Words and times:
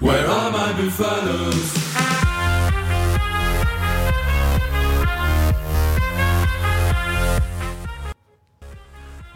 Where 0.00 0.26
are 0.26 0.50
my 0.50 0.72
buffaloes? 0.82 1.74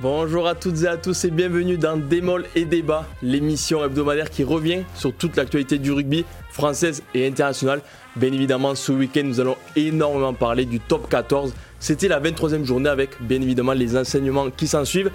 Bonjour 0.00 0.48
à 0.48 0.54
toutes 0.54 0.82
et 0.84 0.86
à 0.86 0.96
tous 0.96 1.26
et 1.26 1.30
bienvenue 1.30 1.76
dans 1.76 1.98
Démol 1.98 2.46
et 2.54 2.64
Débat, 2.64 3.04
l'émission 3.20 3.84
hebdomadaire 3.84 4.30
qui 4.30 4.42
revient 4.42 4.84
sur 4.94 5.12
toute 5.12 5.36
l'actualité 5.36 5.78
du 5.78 5.92
rugby 5.92 6.24
française 6.50 7.02
et 7.12 7.26
internationale. 7.26 7.82
Bien 8.16 8.32
évidemment, 8.32 8.74
ce 8.74 8.92
week-end, 8.92 9.24
nous 9.24 9.40
allons 9.40 9.56
énormément 9.76 10.32
parler 10.32 10.64
du 10.64 10.80
top 10.80 11.10
14. 11.10 11.52
C'était 11.78 12.08
la 12.08 12.20
23e 12.20 12.64
journée 12.64 12.88
avec 12.88 13.20
bien 13.20 13.42
évidemment 13.42 13.74
les 13.74 13.98
enseignements 13.98 14.48
qui 14.48 14.66
s'en 14.66 14.86
suivent. 14.86 15.10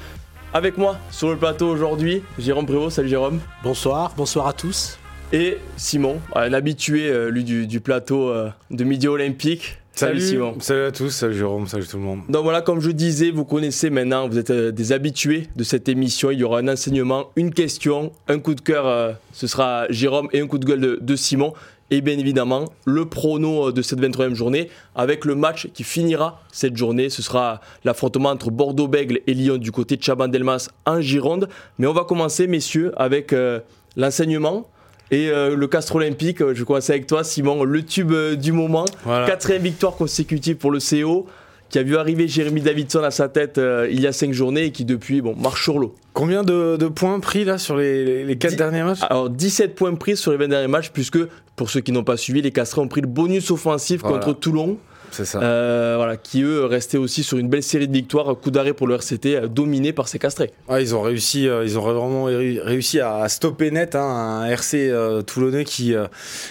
Avec 0.54 0.78
moi 0.78 0.98
sur 1.10 1.32
le 1.32 1.38
plateau 1.38 1.70
aujourd'hui, 1.70 2.22
Jérôme 2.38 2.68
Prévost. 2.68 2.98
Salut 2.98 3.10
Jérôme. 3.10 3.40
Bonsoir, 3.64 4.14
bonsoir 4.16 4.46
à 4.46 4.54
tous. 4.54 4.99
Et 5.32 5.57
Simon, 5.78 6.19
un 6.36 6.54
habitué 6.54 7.10
euh, 7.10 7.29
lui 7.29 7.43
du, 7.43 7.68
du 7.68 7.82
plateau 7.82 8.29
euh, 8.29 8.50
de 8.71 8.83
Midi 8.83 9.07
Olympique. 9.07 9.78
Salut, 9.93 10.21
Simon. 10.21 10.56
Salut 10.60 10.86
à 10.86 10.92
tous, 10.92 11.10
salut 11.10 11.36
Jérôme, 11.36 11.68
salut 11.68 11.86
tout 11.86 11.97
le 11.97 12.04
monde. 12.04 12.21
Donc 12.29 12.43
voilà, 12.43 12.61
comme 12.61 12.79
je 12.79 12.89
disais, 12.89 13.32
vous 13.32 13.43
connaissez 13.43 13.89
maintenant, 13.89 14.29
vous 14.29 14.37
êtes 14.37 14.50
euh, 14.50 14.71
des 14.71 14.92
habitués 14.93 15.50
de 15.56 15.64
cette 15.64 15.89
émission. 15.89 16.32
Il 16.32 16.39
y 16.39 16.43
aura 16.43 16.60
un 16.60 16.68
enseignement, 16.70 17.32
une 17.36 17.54
question, 17.54 18.14
un 18.28 18.39
coup 18.39 18.56
de 18.56 18.61
cœur, 18.61 18.87
euh, 18.87 19.11
ce 19.34 19.46
sera 19.46 19.86
Jérôme, 19.89 20.29
et 20.32 20.39
un 20.39 20.47
coup 20.47 20.57
de 20.57 20.65
gueule 20.65 20.79
de, 20.79 21.00
de 21.01 21.15
Simon. 21.15 21.54
Et 21.92 22.01
bien 22.01 22.18
évidemment, 22.20 22.65
le 22.86 23.06
prono 23.06 23.70
euh, 23.70 23.71
de 23.71 23.82
cette 23.82 24.00
23e 24.00 24.36
journée 24.36 24.70
avec 24.96 25.25
le 25.25 25.36
match 25.36 25.68
qui 25.73 25.84
finira 25.84 26.42
cette 26.51 26.78
journée. 26.78 27.09
Ce 27.09 27.21
sera 27.21 27.61
l'affrontement 27.84 28.29
entre 28.29 28.51
Bordeaux-Bègle 28.51 29.21
et 29.25 29.34
Lyon 29.34 29.57
du 29.57 29.71
côté 29.71 29.98
de 29.98 30.04
Chaban-Delmas 30.04 30.70
en 30.86 31.01
Gironde. 31.01 31.50
Mais 31.79 31.87
on 31.87 31.93
va 31.93 32.03
commencer, 32.03 32.48
messieurs, 32.48 32.94
avec 32.95 33.34
euh, 33.34 33.59
l'enseignement. 33.95 34.70
Et 35.12 35.30
euh, 35.30 35.56
le 35.56 35.68
Castre 35.68 35.95
Olympique, 35.95 36.42
euh, 36.42 36.54
je 36.54 36.64
commence 36.64 36.90
avec 36.90 37.08
toi, 37.08 37.23
Simon, 37.23 37.64
le 37.64 37.84
tube 37.84 38.12
euh, 38.12 38.36
du 38.36 38.52
moment. 38.52 38.86
Voilà. 39.04 39.26
Quatrième 39.26 39.64
victoire 39.64 39.96
consécutive 39.96 40.58
pour 40.58 40.70
le 40.72 40.80
CO, 40.80 41.26
qui 41.70 41.80
a 41.80 41.84
vu 41.84 41.98
arriver 41.98 42.28
Jérémy 42.28 42.62
Davidson 42.62 43.04
à 43.04 43.12
sa 43.12 43.28
tête 43.28 43.58
euh, 43.58 43.88
il 43.92 44.00
y 44.02 44.08
a 44.08 44.12
cinq 44.12 44.34
journées 44.34 44.66
et 44.66 44.72
qui 44.72 44.86
depuis 44.86 45.22
bon, 45.22 45.36
marche 45.36 45.64
sur 45.64 45.80
l'eau. 45.80 45.96
Combien 46.14 46.44
de, 46.44 46.78
de 46.78 46.88
points 46.88 47.20
pris 47.20 47.44
là 47.44 47.58
sur 47.58 47.76
les, 47.78 48.24
les 48.24 48.38
4 48.38 48.52
Dix- 48.52 48.58
derniers 48.58 48.84
matchs? 48.84 49.00
Alors 49.10 49.30
17 49.30 49.74
points 49.76 49.94
pris 49.96 50.16
sur 50.18 50.32
les 50.32 50.38
20 50.38 50.48
derniers 50.48 50.68
matchs, 50.68 50.92
puisque 50.92 51.20
pour 51.56 51.70
ceux 51.70 51.80
qui 51.82 51.92
n'ont 51.92 52.04
pas 52.04 52.18
suivi, 52.18 52.42
les 52.42 52.52
Castrés 52.52 52.82
ont 52.82 52.88
pris 52.88 53.02
le 53.02 53.08
bonus 53.08 53.50
offensif 53.52 54.02
Voilà. 54.02 54.18
contre 54.20 54.40
Toulon, 54.40 54.78
ça. 55.12 55.40
euh, 55.42 55.94
voilà, 55.98 56.18
qui 56.18 56.42
eux 56.44 56.66
restaient 56.66 56.98
aussi 56.98 57.24
sur 57.24 57.38
une 57.38 57.50
belle 57.50 57.64
série 57.64 57.88
de 57.88 57.94
victoires, 57.94 58.36
coup 58.36 58.52
d'arrêt 58.52 58.74
pour 58.74 58.88
le 58.88 58.96
RCT, 58.96 59.36
euh, 59.36 59.48
dominé 59.48 59.94
par 59.94 60.08
ces 60.08 60.20
Castrés. 60.20 60.52
Ouais, 60.68 60.82
ils 60.84 60.96
ont 60.96 61.02
réussi, 61.02 61.48
euh, 61.48 61.64
ils 61.66 61.78
ont 61.78 61.82
vraiment 61.82 62.26
ré- 62.26 62.60
réussi 62.64 63.00
à 63.00 63.28
stopper 63.30 63.72
net 63.72 63.96
hein, 63.96 64.02
un 64.02 64.46
RC 64.46 64.90
euh, 64.90 65.22
toulonnais 65.22 65.66
qui, 65.66 65.94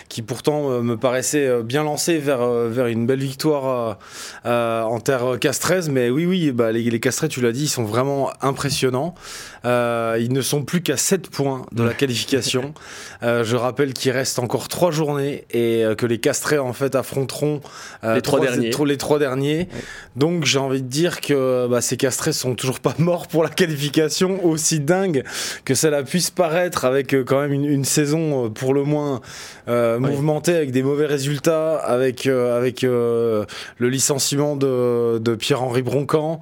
qui 0.09 0.23
pourtant 0.23 0.81
me 0.83 0.97
paraissait 0.97 1.63
bien 1.63 1.85
lancé 1.85 2.19
vers, 2.19 2.47
vers 2.47 2.87
une 2.87 3.07
belle 3.07 3.21
victoire 3.21 3.99
en 4.45 5.01
terre 5.01 5.39
castreuse. 5.41 5.89
Mais 5.89 6.11
oui, 6.11 6.27
oui, 6.27 6.53
bah, 6.53 6.73
les, 6.73 6.83
les 6.83 7.01
Castrés, 7.01 7.29
tu 7.29 7.41
l'as 7.41 7.53
dit, 7.53 7.65
ils 7.65 7.69
sont 7.69 7.85
vraiment 7.85 8.31
impressionnants. 8.41 9.15
Euh, 9.65 10.17
ils 10.21 10.33
ne 10.33 10.41
sont 10.41 10.63
plus 10.63 10.81
qu'à 10.83 10.97
7 10.97 11.29
points 11.31 11.67
de 11.73 11.83
la 11.83 11.95
qualification. 11.95 12.73
Euh, 13.23 13.45
je 13.45 13.57
rappelle 13.57 13.93
qu'il 13.93 14.13
reste 14.13 14.39
encore 14.39 14.69
3 14.69 14.91
journées 14.91 15.45
et 15.51 15.85
que 15.97 16.07
les 16.07 16.19
Castrés 16.19 16.59
en 16.59 16.73
fait 16.73 16.95
affronteront 16.95 17.61
Les 18.03 18.23
trois 18.23 18.41
derniers. 18.41 18.48
Les 18.57 18.97
trois 18.97 19.19
derniers. 19.19 19.69
Donc 20.17 20.45
j'ai 20.45 20.59
envie 20.59 20.83
de 20.83 20.89
dire 20.89 21.21
que 21.21 21.67
bah, 21.69 21.81
ces 21.81 21.97
castrés 21.97 22.33
sont 22.33 22.55
toujours 22.55 22.81
pas 22.81 22.95
morts 22.99 23.27
pour 23.27 23.43
la 23.43 23.51
qualification, 23.51 24.45
aussi 24.45 24.81
dingue 24.81 25.25
que 25.65 25.75
cela 25.75 26.03
puisse 26.03 26.31
paraître, 26.31 26.85
avec 26.85 27.15
euh, 27.15 27.25
quand 27.25 27.41
même 27.41 27.53
une, 27.53 27.65
une 27.65 27.85
saison 27.85 28.47
euh, 28.47 28.49
pour 28.49 28.75
le 28.75 28.85
moins 28.85 29.21
euh, 29.69 29.99
mouvementée, 29.99 30.55
avec 30.55 30.71
des 30.71 30.83
mauvais 30.83 31.07
résultats, 31.07 31.77
avec, 31.77 32.27
euh, 32.27 32.57
avec 32.57 32.85
euh, 32.85 33.45
le 33.79 33.89
licenciement 33.89 34.57
de, 34.57 35.19
de 35.19 35.35
Pierre-Henri 35.35 35.83
Broncan. 35.83 36.41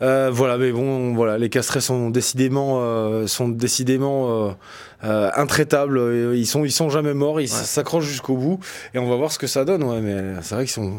Euh, 0.00 0.30
voilà, 0.32 0.58
mais 0.58 0.72
bon, 0.72 1.14
voilà, 1.14 1.38
les 1.38 1.48
castrés 1.48 1.80
sont 1.80 2.10
décidément, 2.10 2.78
euh, 2.80 3.26
sont 3.26 3.48
décidément 3.48 4.56
intraitables. 5.02 6.00
Ils 6.34 6.46
sont, 6.46 6.64
ils 6.64 6.72
sont 6.72 6.88
jamais 6.90 7.14
morts, 7.14 7.40
ils 7.40 7.48
s'accrochent 7.48 8.06
jusqu'au 8.06 8.36
bout, 8.36 8.60
et 8.94 8.98
on 8.98 9.08
va 9.08 9.16
voir 9.16 9.32
ce 9.32 9.38
que 9.38 9.46
ça 9.46 9.64
donne. 9.64 9.82
Ouais, 9.82 10.00
mais 10.00 10.40
c'est 10.42 10.54
vrai 10.54 10.64
qu'ils 10.64 10.72
sont 10.72 10.92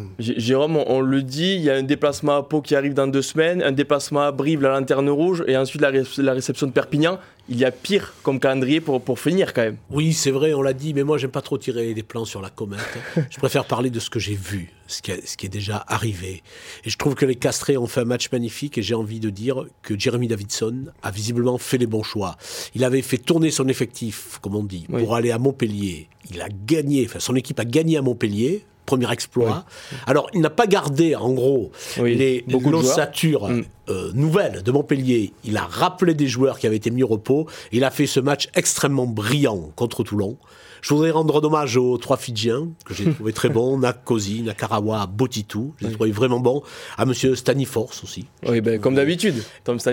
Jérôme, 0.43 0.77
on, 0.77 0.85
on 0.87 1.01
le 1.01 1.23
dit, 1.23 1.55
il 1.55 1.61
y 1.61 1.69
a 1.69 1.75
un 1.75 1.83
déplacement 1.83 2.35
à 2.37 2.43
Pau 2.43 2.61
qui 2.61 2.75
arrive 2.75 2.93
dans 2.93 3.07
deux 3.07 3.21
semaines, 3.21 3.63
un 3.63 3.71
déplacement 3.71 4.21
à 4.21 4.31
Brive, 4.31 4.61
la 4.61 4.77
Lanterne 4.79 5.09
Rouge, 5.09 5.43
et 5.47 5.57
ensuite 5.57 5.81
la, 5.81 5.89
ré- 5.89 6.03
la 6.17 6.33
réception 6.33 6.67
de 6.67 6.71
Perpignan. 6.71 7.17
Il 7.49 7.57
y 7.57 7.65
a 7.65 7.71
pire 7.71 8.13
comme 8.23 8.39
calendrier 8.39 8.79
pour, 8.79 9.01
pour 9.01 9.19
finir 9.19 9.53
quand 9.53 9.63
même. 9.63 9.75
Oui, 9.89 10.13
c'est 10.13 10.31
vrai, 10.31 10.53
on 10.53 10.61
l'a 10.61 10.71
dit, 10.71 10.93
mais 10.93 11.03
moi, 11.03 11.17
j'aime 11.17 11.29
pas 11.31 11.41
trop 11.41 11.57
tirer 11.57 11.93
des 11.93 12.01
plans 12.03 12.23
sur 12.23 12.41
la 12.41 12.49
comète. 12.49 12.79
je 13.29 13.37
préfère 13.37 13.65
parler 13.65 13.89
de 13.89 13.99
ce 13.99 14.09
que 14.09 14.17
j'ai 14.17 14.33
vu, 14.35 14.71
ce 14.87 15.01
qui, 15.01 15.11
est- 15.11 15.27
ce 15.27 15.35
qui 15.35 15.47
est 15.47 15.49
déjà 15.49 15.83
arrivé. 15.89 16.41
Et 16.85 16.89
je 16.89 16.97
trouve 16.97 17.15
que 17.15 17.25
les 17.25 17.35
Castrés 17.35 17.75
ont 17.75 17.85
fait 17.87 17.99
un 17.99 18.05
match 18.05 18.31
magnifique 18.31 18.77
et 18.77 18.81
j'ai 18.81 18.95
envie 18.95 19.19
de 19.19 19.29
dire 19.29 19.65
que 19.81 19.99
Jeremy 19.99 20.29
Davidson 20.29 20.85
a 21.01 21.11
visiblement 21.11 21.57
fait 21.57 21.77
les 21.77 21.85
bons 21.87 22.03
choix. 22.03 22.37
Il 22.75 22.83
avait 22.85 23.01
fait 23.01 23.17
tourner 23.17 23.51
son 23.51 23.67
effectif, 23.67 24.39
comme 24.41 24.55
on 24.55 24.63
dit, 24.63 24.85
Oui. 24.89 25.01
pour 25.03 25.13
aller 25.15 25.31
à 25.31 25.37
Montpellier. 25.37 26.07
Il 26.31 26.41
a 26.41 26.47
gagné, 26.49 27.05
enfin, 27.09 27.19
son 27.19 27.35
équipe 27.35 27.59
a 27.59 27.65
gagné 27.65 27.97
à 27.97 28.01
Montpellier. 28.01 28.63
Premier 28.85 29.11
exploit. 29.11 29.65
Alors, 30.07 30.29
il 30.33 30.41
n'a 30.41 30.49
pas 30.49 30.67
gardé, 30.67 31.15
en 31.15 31.31
gros, 31.31 31.71
Oui, 31.99 32.15
les 32.15 32.45
l'ossature 32.47 33.47
Mm. 33.49 33.63
euh, 33.89 34.11
nouvelle 34.13 34.63
de 34.63 34.71
Montpellier. 34.71 35.33
Il 35.43 35.57
a 35.57 35.63
rappelé 35.65 36.13
des 36.13 36.27
joueurs 36.27 36.59
qui 36.59 36.67
avaient 36.67 36.75
été 36.77 36.91
mis 36.91 37.03
au 37.03 37.07
repos. 37.07 37.47
Il 37.71 37.83
a 37.83 37.91
fait 37.91 38.07
ce 38.07 38.19
match 38.19 38.47
extrêmement 38.55 39.05
brillant 39.07 39.71
contre 39.75 40.03
Toulon. 40.03 40.37
Je 40.83 40.93
voudrais 40.93 41.11
rendre 41.11 41.41
hommage 41.41 41.77
aux 41.77 41.97
trois 41.97 42.17
Fidjiens, 42.17 42.67
que 42.83 42.93
j'ai 42.93 43.09
trouvé 43.13 43.31
très 43.31 43.47
bons, 43.47 43.77
Nakosi, 43.79 44.41
Nakarawa, 44.41 45.07
Botitou. 45.07 45.73
Je 45.77 45.85
les 45.85 45.91
ai 45.91 45.95
trouvés 45.95 46.11
vraiment 46.11 46.41
bons. 46.41 46.61
À 46.97 47.05
monsieur 47.05 47.35
Staniforce 47.35 48.03
aussi. 48.03 48.27
Oui, 48.45 48.59
ben, 48.59 48.81
comme 48.81 48.95
d'habitude. 48.95 49.35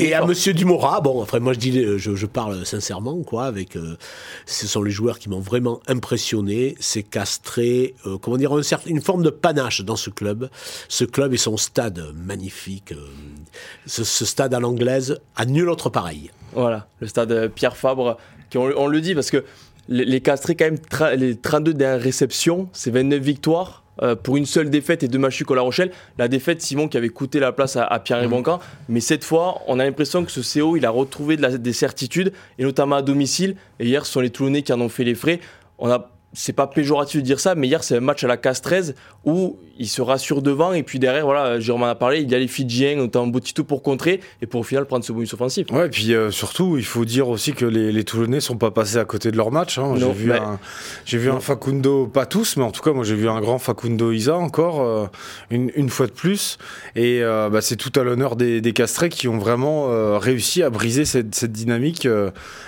Et 0.00 0.14
à. 0.14 0.26
Monsieur 0.26 0.52
Dumora, 0.52 1.00
bon, 1.00 1.22
après 1.22 1.38
moi 1.38 1.52
je 1.52 1.60
dis, 1.60 1.78
euh, 1.78 1.96
je, 1.96 2.16
je 2.16 2.26
parle 2.26 2.66
sincèrement, 2.66 3.22
quoi, 3.22 3.44
avec, 3.44 3.76
euh, 3.76 3.96
ce 4.46 4.66
sont 4.66 4.82
les 4.82 4.90
joueurs 4.90 5.20
qui 5.20 5.28
m'ont 5.28 5.38
vraiment 5.38 5.80
impressionné, 5.86 6.74
c'est 6.80 7.04
castré, 7.04 7.94
euh, 8.06 8.18
comment 8.18 8.36
dire, 8.36 8.52
un 8.52 8.62
certain- 8.64 8.90
une 8.90 9.00
forme 9.00 9.22
de 9.22 9.30
panache 9.30 9.82
dans 9.82 9.94
ce 9.96 10.10
club. 10.10 10.50
Ce 10.88 11.04
club 11.04 11.32
et 11.32 11.36
son 11.36 11.56
stade 11.56 12.04
magnifique, 12.16 12.90
euh, 12.90 12.96
ce, 13.86 14.02
ce 14.02 14.24
stade 14.24 14.54
à 14.54 14.58
l'anglaise, 14.58 15.20
à 15.36 15.46
nul 15.46 15.68
autre 15.68 15.88
pareil. 15.88 16.32
Voilà, 16.52 16.88
le 16.98 17.06
stade 17.06 17.52
Pierre 17.54 17.76
Fabre, 17.76 18.16
qui, 18.50 18.58
on, 18.58 18.64
on 18.76 18.88
le 18.88 19.00
dit 19.00 19.14
parce 19.14 19.30
que 19.30 19.44
les, 19.88 20.04
les 20.04 20.20
Castrés, 20.20 20.54
quand 20.54 20.66
même, 20.66 20.76
tra- 20.76 21.14
les 21.16 21.36
32 21.36 21.74
dernières 21.74 22.00
réceptions, 22.02 22.68
c'est 22.72 22.90
29 22.90 23.20
victoires. 23.20 23.84
euh, 24.02 24.14
pour 24.16 24.38
une 24.38 24.46
seule 24.46 24.70
défaite 24.70 25.02
et 25.02 25.08
deux 25.08 25.18
matchs 25.18 25.42
à 25.46 25.54
La 25.54 25.60
Rochelle, 25.60 25.90
la 26.16 26.26
défaite 26.26 26.62
Simon 26.62 26.88
qui 26.88 26.96
avait 26.96 27.10
coûté 27.10 27.38
la 27.38 27.52
place 27.52 27.76
à, 27.76 27.84
à 27.84 27.98
Pierre 27.98 28.26
Broncan, 28.30 28.58
mais 28.88 29.00
cette 29.00 29.24
fois 29.24 29.60
on 29.66 29.78
a 29.78 29.84
l'impression 29.84 30.24
que 30.24 30.30
ce 30.32 30.40
CO 30.40 30.76
il 30.76 30.86
a 30.86 30.90
retrouvé 30.90 31.36
de 31.36 31.42
la- 31.42 31.58
des 31.58 31.72
certitudes 31.74 32.32
et 32.58 32.62
notamment 32.64 32.96
à 32.96 33.02
domicile. 33.02 33.56
Et 33.78 33.84
hier 33.86 34.06
ce 34.06 34.12
sont 34.12 34.20
les 34.20 34.30
Toulonnais 34.30 34.62
qui 34.62 34.72
en 34.72 34.80
ont 34.80 34.88
fait 34.88 35.04
les 35.04 35.14
frais. 35.14 35.38
On 35.78 35.90
a 35.90 36.10
c'est 36.32 36.52
pas 36.52 36.66
péjoratif 36.66 37.20
de 37.20 37.26
dire 37.26 37.40
ça, 37.40 37.54
mais 37.54 37.66
hier 37.66 37.82
c'est 37.82 37.96
un 37.96 38.00
match 38.00 38.22
à 38.22 38.28
la 38.28 38.36
casse 38.36 38.62
13 38.62 38.94
où 39.24 39.58
il 39.78 39.88
se 39.88 40.00
rassure 40.02 40.42
devant 40.42 40.72
et 40.72 40.82
puis 40.82 40.98
derrière, 40.98 41.24
voilà, 41.24 41.58
Jérôme 41.58 41.82
en 41.82 41.86
a 41.86 41.94
parlé, 41.94 42.20
il 42.20 42.30
y 42.30 42.34
a 42.34 42.38
les 42.38 42.46
Fidjiens, 42.48 42.96
notamment 42.96 43.26
Botito 43.28 43.64
pour 43.64 43.82
contrer 43.82 44.20
et 44.42 44.46
pour 44.46 44.60
au 44.60 44.62
final 44.62 44.84
prendre 44.86 45.04
ce 45.04 45.12
bonus 45.12 45.32
offensif. 45.34 45.66
Ouais, 45.72 45.86
et 45.86 45.88
puis 45.88 46.14
euh, 46.14 46.30
surtout, 46.30 46.76
il 46.76 46.84
faut 46.84 47.04
dire 47.04 47.28
aussi 47.28 47.52
que 47.54 47.64
les, 47.64 47.90
les 47.90 48.04
Toulonnais 48.04 48.40
sont 48.40 48.56
pas 48.58 48.70
passés 48.70 48.98
à 48.98 49.04
côté 49.04 49.30
de 49.32 49.36
leur 49.36 49.50
match. 49.50 49.78
hein. 49.78 49.94
J'ai 49.96 50.12
vu, 50.12 50.28
mais- 50.30 50.38
un, 50.38 50.58
vu 51.18 51.30
un 51.30 51.40
Facundo, 51.40 52.06
pas 52.06 52.26
tous, 52.26 52.56
mais 52.58 52.62
en 52.62 52.70
tout 52.70 52.82
cas, 52.82 52.92
moi 52.92 53.04
j'ai 53.04 53.14
vu 53.16 53.28
un 53.28 53.40
grand 53.40 53.58
Facundo 53.58 54.12
Isa 54.12 54.36
encore, 54.36 54.82
euh, 54.82 55.06
une, 55.50 55.72
une 55.74 55.88
fois 55.88 56.06
de 56.06 56.12
plus. 56.12 56.58
Et 56.94 57.22
euh, 57.22 57.48
bah, 57.48 57.60
c'est 57.62 57.76
tout 57.76 57.92
à 57.98 58.02
l'honneur 58.04 58.36
des, 58.36 58.60
des 58.60 58.72
Castrés 58.72 59.08
qui 59.08 59.28
ont 59.28 59.38
vraiment 59.38 59.88
réussi 60.18 60.62
à 60.62 60.70
briser 60.70 61.04
cette, 61.06 61.34
cette 61.34 61.52
dynamique, 61.52 62.06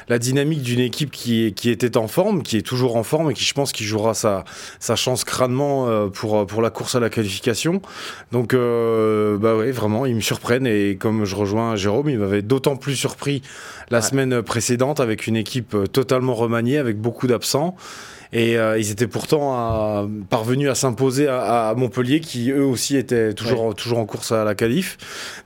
la 0.08 0.18
dynamique 0.18 0.62
d'une 0.62 0.80
équipe 0.80 1.10
qui, 1.10 1.52
qui 1.54 1.68
était 1.70 1.96
en 1.96 2.08
forme, 2.08 2.42
qui 2.42 2.56
est 2.56 2.62
toujours 2.62 2.96
en 2.96 3.02
forme 3.02 3.30
et 3.30 3.34
qui, 3.34 3.51
je 3.52 3.54
pense, 3.54 3.72
qui 3.72 3.84
jouera 3.84 4.14
sa, 4.14 4.44
sa 4.80 4.96
chance 4.96 5.24
crânement 5.24 5.86
euh, 5.88 6.06
pour, 6.08 6.46
pour 6.46 6.62
la 6.62 6.70
course 6.70 6.94
à 6.94 7.00
la 7.00 7.10
qualification. 7.10 7.82
Donc, 8.32 8.54
euh, 8.54 9.36
bah 9.36 9.54
ouais, 9.56 9.70
vraiment, 9.72 10.06
ils 10.06 10.14
me 10.14 10.22
surprennent. 10.22 10.66
Et 10.66 10.96
comme 10.98 11.26
je 11.26 11.36
rejoins 11.36 11.76
Jérôme, 11.76 12.08
il 12.08 12.18
m'avait 12.18 12.40
d'autant 12.40 12.76
plus 12.76 12.96
surpris 12.96 13.42
la 13.90 13.98
Ouais. 13.98 14.02
semaine 14.02 14.40
précédente 14.40 15.00
avec 15.00 15.26
une 15.26 15.36
équipe 15.36 15.74
euh, 15.74 15.86
totalement 15.86 16.34
remaniée, 16.34 16.78
avec 16.78 16.98
beaucoup 16.98 17.26
d'absents. 17.26 17.76
Et 18.34 18.56
euh, 18.56 18.78
ils 18.78 18.90
étaient 18.90 19.06
pourtant 19.06 19.52
à- 19.52 20.08
parvenus 20.30 20.70
à 20.70 20.74
s'imposer 20.74 21.28
à, 21.28 21.68
à 21.68 21.74
Montpellier, 21.74 22.20
qui 22.20 22.50
eux 22.50 22.64
aussi 22.64 22.96
étaient 22.96 23.34
toujours, 23.34 23.74
toujours 23.74 23.98
en 23.98 24.06
course 24.06 24.32
à 24.32 24.42
la 24.44 24.54
qualif. 24.54 24.96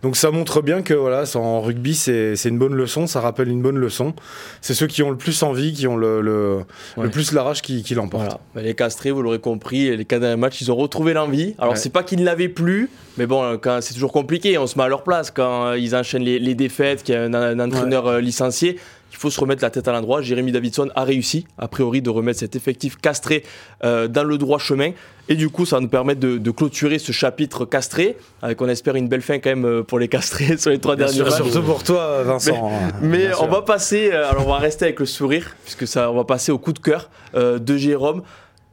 Donc 0.03 0.17
ça 0.17 0.31
montre 0.31 0.63
bien 0.63 0.83
que 0.83 0.95
voilà, 0.95 1.25
en 1.35 1.61
rugby, 1.61 1.97
c'est 1.97 2.37
c'est 2.37 2.49
une 2.49 2.59
bonne 2.59 2.75
leçon, 2.75 3.09
ça 3.09 3.21
rappelle 3.21 3.49
une 3.49 3.61
bonne 3.61 3.77
leçon. 3.79 4.15
C'est 4.61 4.75
ceux 4.75 4.87
qui 4.87 5.03
ont 5.03 5.11
le 5.11 5.17
plus 5.17 5.43
envie, 5.43 5.73
qui 5.73 5.89
ont 5.89 5.97
le, 5.97 6.21
le, 6.21 6.59
Ouais. 6.97 7.05
le 7.05 7.11
plus 7.11 7.33
la 7.33 7.43
rage 7.43 7.61
qui, 7.61 7.83
qui 7.83 7.95
l'emportent. 7.95 8.23
Voilà. 8.25 8.41
Bah, 8.55 8.63
les 8.63 8.75
castrés, 8.75 9.11
vous 9.11 9.21
l'aurez 9.23 9.41
compris, 9.41 9.97
les 9.97 10.05
quatre 10.05 10.21
derniers 10.21 10.37
matchs, 10.41 10.61
ils 10.61 10.71
ont 10.71 10.77
retrouvé 10.77 11.13
l'envie. 11.13 11.55
Alors, 11.59 11.73
Ouais. 11.73 11.79
c'est 11.79 11.91
pas 11.91 12.05
qu'ils 12.05 12.21
ne 12.21 12.25
l'avaient 12.25 12.49
plus, 12.49 12.89
mais 13.19 13.27
bon, 13.27 13.59
quand 13.61 13.79
c'est 13.81 13.95
toujours 13.95 14.13
compliqué, 14.13 14.59
on 14.59 14.67
se 14.69 14.79
met 14.79 14.85
à 14.85 14.89
leur 14.89 15.03
place 15.03 15.33
quand 15.33 15.73
ils 15.73 15.97
enchaînent 15.97 16.23
les, 16.23 16.39
les 16.39 16.55
défaites, 16.55 17.03
qu'il 17.03 17.15
y 17.17 17.19
a 17.19 17.23
un, 17.25 17.35
un 17.35 17.59
entraîneur 17.59 18.07
euh, 18.07 18.21
licencié. 18.21 18.79
Il 19.17 19.21
faut 19.21 19.31
se 19.31 19.41
remettre 19.41 19.63
la 19.63 19.71
tête 19.71 19.89
à 19.89 19.93
l'endroit. 19.93 20.21
Jérémy 20.21 20.53
Davidson 20.53 20.91
a 20.95 21.05
réussi, 21.05 21.47
a 21.57 21.69
priori, 21.69 22.03
de 22.03 22.11
remettre 22.11 22.41
cet 22.41 22.55
effectif 22.55 22.99
castré 22.99 23.45
euh, 23.83 24.09
dans 24.09 24.25
le 24.25 24.37
droit 24.37 24.59
chemin. 24.59 24.91
Et 25.29 25.37
du 25.37 25.49
coup, 25.49 25.65
ça 25.65 25.77
va 25.77 25.81
nous 25.81 25.89
permettre 25.89 26.21
de, 26.21 26.51
clôturer 26.51 26.99
ce 26.99 27.13
chapitre 27.13 27.65
castré, 27.65 28.17
avec 28.43 28.61
on 28.61 28.69
espère 28.69 28.95
une 28.95 29.09
belle 29.09 29.23
fin 29.23 29.39
quand 29.39 29.49
même 29.49 29.65
euh, 29.65 29.83
pour 29.83 29.99
les 29.99 30.09
castrés 30.09 30.57
sur 30.59 30.71
les 30.71 30.79
trois 30.79 30.97
derniers 30.97 31.23
matchs. 31.23 31.37
Surtout 31.37 31.63
pour 31.63 31.83
toi, 31.83 32.23
Vincent. 32.25 32.71
Mais, 33.01 33.31
on 33.41 33.47
va 33.47 33.63
passer, 33.63 34.11
euh, 34.13 34.31
alors 34.31 34.47
on 34.47 34.53
va 34.53 34.59
rester 34.59 34.85
avec 34.85 35.01
le 35.01 35.07
sourire, 35.07 35.57
puisque 35.65 35.87
ça, 35.87 36.11
on 36.11 36.15
va 36.15 36.25
passer 36.25 36.53
au 36.53 36.59
coup 36.59 36.75
de 36.75 36.79
cœur 36.79 37.11
de 37.35 37.77
Jérôme, 37.77 38.23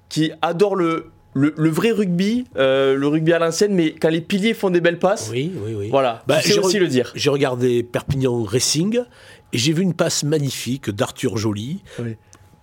qui 0.10 0.32
adore 0.42 0.76
le, 0.76 1.12
le, 1.34 1.70
vrai 1.70 1.92
rugby, 1.92 2.46
le 2.56 3.06
rugby 3.06 3.34
à 3.34 3.40
l'ancienne, 3.40 3.74
mais 3.74 3.92
quand 3.94 4.10
les 4.10 4.22
piliers 4.22 4.54
font 4.54 4.70
des 4.70 4.82
belles 4.82 5.00
passes. 5.00 5.30
Oui, 5.32 5.52
oui, 5.66 5.74
oui. 5.78 5.90
Voilà, 5.90 6.22
bah, 6.28 6.40
j'ai 6.44 6.60
aussi 6.60 6.80
le 6.80 6.88
dire. 6.88 7.12
J'ai 7.16 7.30
regardé 7.30 7.82
Perpignan 7.82 8.44
Racing 8.44 9.00
et 9.54 9.58
j'ai 9.58 9.72
vu 9.72 9.84
une 9.84 9.94
passe 9.94 10.24
magnifique 10.24 10.90
d'Arthur 10.90 11.38
Joly. 11.38 11.82
Oui 12.00 12.18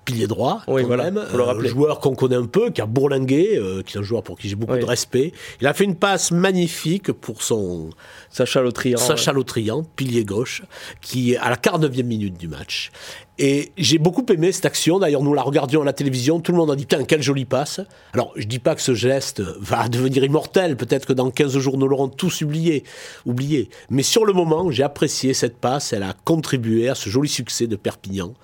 pilier 0.05 0.27
droit, 0.27 0.63
oui, 0.67 0.83
voilà, 0.83 1.11
même, 1.11 1.19
un 1.19 1.65
joueur 1.65 2.01
qu'on 2.01 2.15
connaît 2.15 2.37
un 2.37 2.47
peu, 2.47 2.71
qui 2.71 2.81
a 2.81 2.87
bourlingué, 2.87 3.57
euh, 3.57 3.83
qui 3.83 3.97
est 3.97 4.01
un 4.01 4.03
joueur 4.03 4.23
pour 4.23 4.39
qui 4.39 4.49
j'ai 4.49 4.57
beaucoup 4.57 4.77
de 4.77 4.85
respect. 4.85 5.33
Il 5.61 5.67
a 5.67 5.75
fait 5.75 5.85
une 5.85 5.95
passe 5.95 6.31
magnifique 6.31 7.13
pour 7.13 7.43
son 7.43 7.91
Sacha 8.31 8.63
Lautrian, 8.63 8.97
Sacha 8.97 9.33
Lautrian, 9.33 9.85
pilier 9.97 10.25
gauche, 10.25 10.63
qui 11.01 11.33
est 11.33 11.37
à 11.37 11.51
la 11.51 11.57
49e 11.57 12.03
minute 12.03 12.39
du 12.39 12.49
match. 12.49 12.91
Et 13.43 13.73
j'ai 13.79 13.97
beaucoup 13.97 14.27
aimé 14.31 14.53
cette 14.53 14.67
action. 14.67 14.99
D'ailleurs, 14.99 15.23
nous 15.23 15.33
la 15.33 15.41
regardions 15.41 15.81
à 15.81 15.85
la 15.87 15.95
télévision. 15.95 16.41
Tout 16.41 16.53
le 16.53 16.59
monde 16.59 16.71
a 16.71 16.77
dit 16.77 16.85
Putain, 16.85 17.05
quelle 17.05 17.23
jolie 17.23 17.47
passe. 17.47 17.81
Alors, 18.13 18.35
je 18.37 18.45
dis 18.45 18.59
pas 18.59 18.75
que 18.75 18.83
ce 18.83 18.93
geste 18.93 19.41
va 19.41 19.89
devenir 19.89 20.23
immortel. 20.23 20.77
Peut-être 20.77 21.07
que 21.07 21.15
dans 21.15 21.31
15 21.31 21.57
jours, 21.57 21.79
nous 21.79 21.89
l'aurons 21.89 22.09
tous 22.09 22.43
oublié. 22.43 22.85
oublié. 23.25 23.71
Mais 23.89 24.03
sur 24.03 24.27
le 24.27 24.35
moment, 24.35 24.71
j'ai 24.71 24.83
apprécié 24.83 25.33
cette 25.33 25.57
passe. 25.57 25.95
Elle 25.95 26.03
a 26.03 26.15
contribué 26.27 26.91
à 26.91 26.95
ce 26.95 27.09
joli 27.09 27.31
succès 27.31 27.67
de 27.67 27.77
Perpignan. 27.77 28.35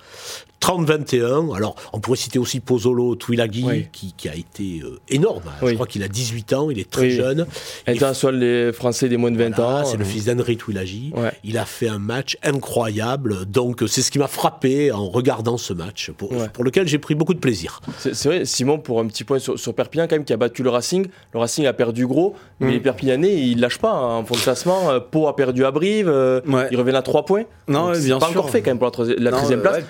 30-21. 0.67 1.55
Alors, 1.55 1.75
on 1.93 1.99
pourrait 1.99 2.17
citer 2.17 2.39
aussi 2.39 2.59
Pozzolo 2.59 3.15
Twilaghi, 3.15 3.87
qui, 3.91 4.29
a 4.29 4.35
été 4.35 4.81
euh, 4.83 4.99
énorme. 5.09 5.43
Je 5.61 5.73
crois 5.73 5.87
qu'il 5.87 6.03
a 6.03 6.09
18 6.09 6.53
ans, 6.53 6.69
il 6.69 6.79
est 6.79 6.89
très 6.89 7.09
jeune. 7.09 7.45
International 7.87 8.39
les 8.39 8.73
Français 8.73 9.07
des 9.07 9.15
moins 9.15 9.31
de 9.31 9.37
20 9.37 9.59
ans. 9.59 9.85
C'est 9.85 9.97
le 9.97 10.03
fils 10.03 10.25
d'Henri 10.25 10.57
Twilaghi. 10.57 11.13
Il 11.43 11.57
a 11.57 11.65
fait 11.65 11.87
un 11.87 11.99
match 11.99 12.37
incroyable. 12.43 13.45
Donc, 13.45 13.83
c'est 13.87 14.01
ce 14.01 14.11
qui 14.11 14.19
m'a 14.19 14.27
frappé 14.27 14.91
en 14.91 15.07
regardant 15.07 15.57
ce 15.57 15.73
match, 15.73 16.11
pour, 16.11 16.29
pour 16.53 16.63
lequel 16.63 16.87
j'ai 16.87 16.99
pris 16.99 17.15
beaucoup 17.15 17.33
de 17.33 17.39
plaisir. 17.39 17.79
C'est 17.99 18.25
vrai, 18.25 18.45
Simon, 18.45 18.77
pour 18.77 18.99
un 18.99 19.07
petit 19.07 19.23
point 19.23 19.39
sur, 19.39 19.73
Perpignan, 19.73 20.07
quand 20.07 20.15
même, 20.15 20.25
qui 20.25 20.33
a 20.33 20.37
battu 20.37 20.63
le 20.63 20.69
Racing. 20.69 21.07
Le 21.33 21.39
Racing 21.39 21.65
a 21.65 21.73
perdu 21.73 22.07
gros, 22.07 22.35
mais 22.59 22.67
mm. 22.67 22.71
les 22.71 22.79
Perpignanais, 22.79 23.35
ils 23.35 23.59
lâchent 23.59 23.79
pas 23.79 23.91
hein, 23.91 24.17
en 24.17 24.25
fond 24.25 24.35
de 24.35 24.39
classement. 24.41 24.89
Euh, 24.89 24.99
Pau 24.99 25.27
a 25.27 25.35
perdu 25.35 25.63
à 25.65 25.71
Brive, 25.71 26.09
euh, 26.09 26.41
ils 26.71 26.77
reviennent 26.77 26.95
à 26.95 27.01
3 27.01 27.25
points. 27.25 27.43
Non, 27.67 27.91
bien 27.91 28.19
pas 28.19 28.29
encore 28.29 28.49
fait 28.49 28.61
quand 28.61 28.71
même 28.71 28.79
pour 28.79 28.91
la, 29.05 29.31
13e 29.31 29.61
place. 29.61 29.83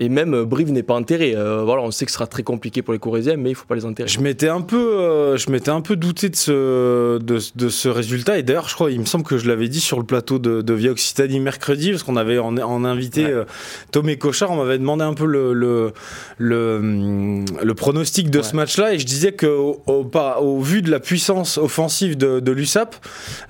Et 0.00 0.08
même 0.08 0.32
euh, 0.32 0.44
Brive 0.44 0.70
n'est 0.70 0.84
pas 0.84 0.94
enterré. 0.94 1.34
Euh, 1.34 1.62
voilà, 1.64 1.82
on 1.82 1.90
sait 1.90 2.04
que 2.04 2.12
ce 2.12 2.14
sera 2.14 2.28
très 2.28 2.44
compliqué 2.44 2.82
pour 2.82 2.92
les 2.92 3.00
Corésiens, 3.00 3.36
mais 3.36 3.50
il 3.50 3.52
ne 3.52 3.58
faut 3.58 3.66
pas 3.66 3.74
les 3.74 3.84
enterrer. 3.84 4.08
Je 4.08 4.20
m'étais 4.20 4.48
un 4.48 4.60
peu, 4.60 4.76
euh, 4.76 5.36
je 5.36 5.50
m'étais 5.50 5.70
un 5.70 5.80
peu 5.80 5.96
douté 5.96 6.28
de 6.28 6.36
ce, 6.36 7.18
de, 7.18 7.38
de 7.56 7.68
ce 7.68 7.88
résultat. 7.88 8.38
Et 8.38 8.44
d'ailleurs, 8.44 8.68
je 8.68 8.74
crois, 8.74 8.92
il 8.92 9.00
me 9.00 9.04
semble 9.04 9.24
que 9.24 9.38
je 9.38 9.48
l'avais 9.48 9.68
dit 9.68 9.80
sur 9.80 9.98
le 9.98 10.04
plateau 10.04 10.38
de, 10.38 10.62
de 10.62 10.72
Via 10.72 10.92
Occitanie 10.92 11.40
mercredi, 11.40 11.90
parce 11.90 12.04
qu'on 12.04 12.16
avait 12.16 12.38
en, 12.38 12.56
en 12.58 12.84
invité 12.84 13.26
ouais. 13.26 13.44
Tomé 13.90 14.18
Cochard. 14.18 14.52
On 14.52 14.56
m'avait 14.56 14.78
demandé 14.78 15.02
un 15.02 15.14
peu 15.14 15.26
le, 15.26 15.52
le, 15.52 15.92
le, 16.38 17.44
le 17.60 17.74
pronostic 17.74 18.30
de 18.30 18.40
ce 18.40 18.54
match-là. 18.54 18.94
Et 18.94 19.00
je 19.00 19.06
disais 19.06 19.32
que 19.32 19.46
au, 19.46 19.82
au, 19.86 20.60
vu 20.60 20.80
de 20.80 20.92
la 20.92 21.00
puissance 21.00 21.58
offensive 21.58 22.16
de, 22.16 22.38
de 22.38 22.52
l'USAP, 22.52 22.94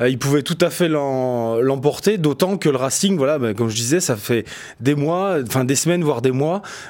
il 0.00 0.18
pouvait 0.18 0.42
tout 0.42 0.58
à 0.62 0.70
fait 0.70 0.88
l'emporter. 0.88 2.16
D'autant 2.16 2.56
que 2.56 2.70
le 2.70 2.76
Racing, 2.76 3.18
voilà, 3.18 3.38
ben, 3.38 3.54
comme 3.54 3.68
je 3.68 3.76
disais, 3.76 4.00
ça 4.00 4.16
fait 4.16 4.46
des 4.80 4.94
mois, 4.94 5.36
enfin 5.46 5.64
des 5.64 5.76
semaines, 5.76 6.02
voire 6.02 6.22
des 6.22 6.30
mois 6.30 6.37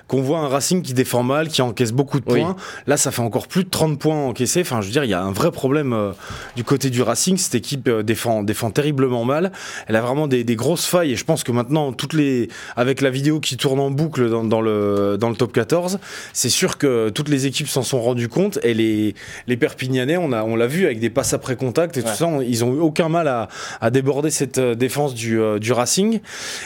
qu'on 0.06 0.22
voit 0.22 0.38
un 0.38 0.48
Racing 0.48 0.82
qui 0.82 0.94
défend 0.94 1.22
mal, 1.22 1.48
qui 1.48 1.62
encaisse 1.62 1.92
beaucoup 1.92 2.20
de 2.20 2.24
points. 2.24 2.56
Là, 2.86 2.96
ça 2.96 3.10
fait 3.10 3.22
encore 3.22 3.48
plus 3.48 3.64
de 3.64 3.70
30 3.70 3.98
points 3.98 4.26
encaissés. 4.26 4.60
Enfin, 4.60 4.80
je 4.80 4.86
veux 4.86 4.92
dire, 4.92 5.04
il 5.04 5.10
y 5.10 5.14
a 5.14 5.22
un 5.22 5.32
vrai 5.32 5.50
problème 5.50 5.92
euh, 5.92 6.12
du 6.56 6.64
côté 6.64 6.90
du 6.90 7.02
Racing. 7.02 7.36
Cette 7.36 7.54
équipe 7.54 7.88
euh, 7.88 8.02
défend, 8.02 8.42
défend 8.42 8.70
terriblement 8.70 9.24
mal. 9.24 9.52
Elle 9.86 9.96
a 9.96 10.00
vraiment 10.00 10.26
des, 10.26 10.44
grosses 10.56 10.86
failles. 10.86 11.12
Et 11.12 11.16
je 11.16 11.24
pense 11.24 11.44
que 11.44 11.52
maintenant, 11.52 11.92
toutes 11.92 12.12
les, 12.12 12.48
avec 12.76 13.00
la 13.00 13.10
vidéo 13.10 13.40
qui 13.40 13.56
tourne 13.56 13.80
en 13.80 13.90
boucle 13.90 14.30
dans, 14.30 14.60
le, 14.60 15.16
dans 15.18 15.28
le 15.28 15.36
top 15.36 15.52
14, 15.52 15.98
c'est 16.32 16.48
sûr 16.48 16.78
que 16.78 17.10
toutes 17.10 17.28
les 17.28 17.46
équipes 17.46 17.68
s'en 17.68 17.82
sont 17.82 18.00
rendues 18.00 18.28
compte. 18.28 18.58
Et 18.62 18.74
les, 18.74 19.14
les 19.46 19.56
Perpignanais, 19.56 20.16
on 20.16 20.28
l'a 20.28 20.44
on 20.44 20.56
vu 20.66 20.86
avec 20.86 20.98
des 21.00 21.10
passes 21.10 21.32
après 21.32 21.56
contact 21.56 21.96
et 21.96 22.02
tout 22.02 22.14
ça, 22.14 22.28
ils 22.46 22.64
ont 22.64 22.74
eu 22.74 22.80
aucun 22.80 23.08
mal 23.08 23.28
à, 23.28 23.48
à 23.80 23.90
déborder 23.90 24.30
cette 24.30 24.58
euh, 24.58 24.74
défense 24.74 25.14
du, 25.14 25.40
du 25.60 25.72
Racing. 25.72 26.20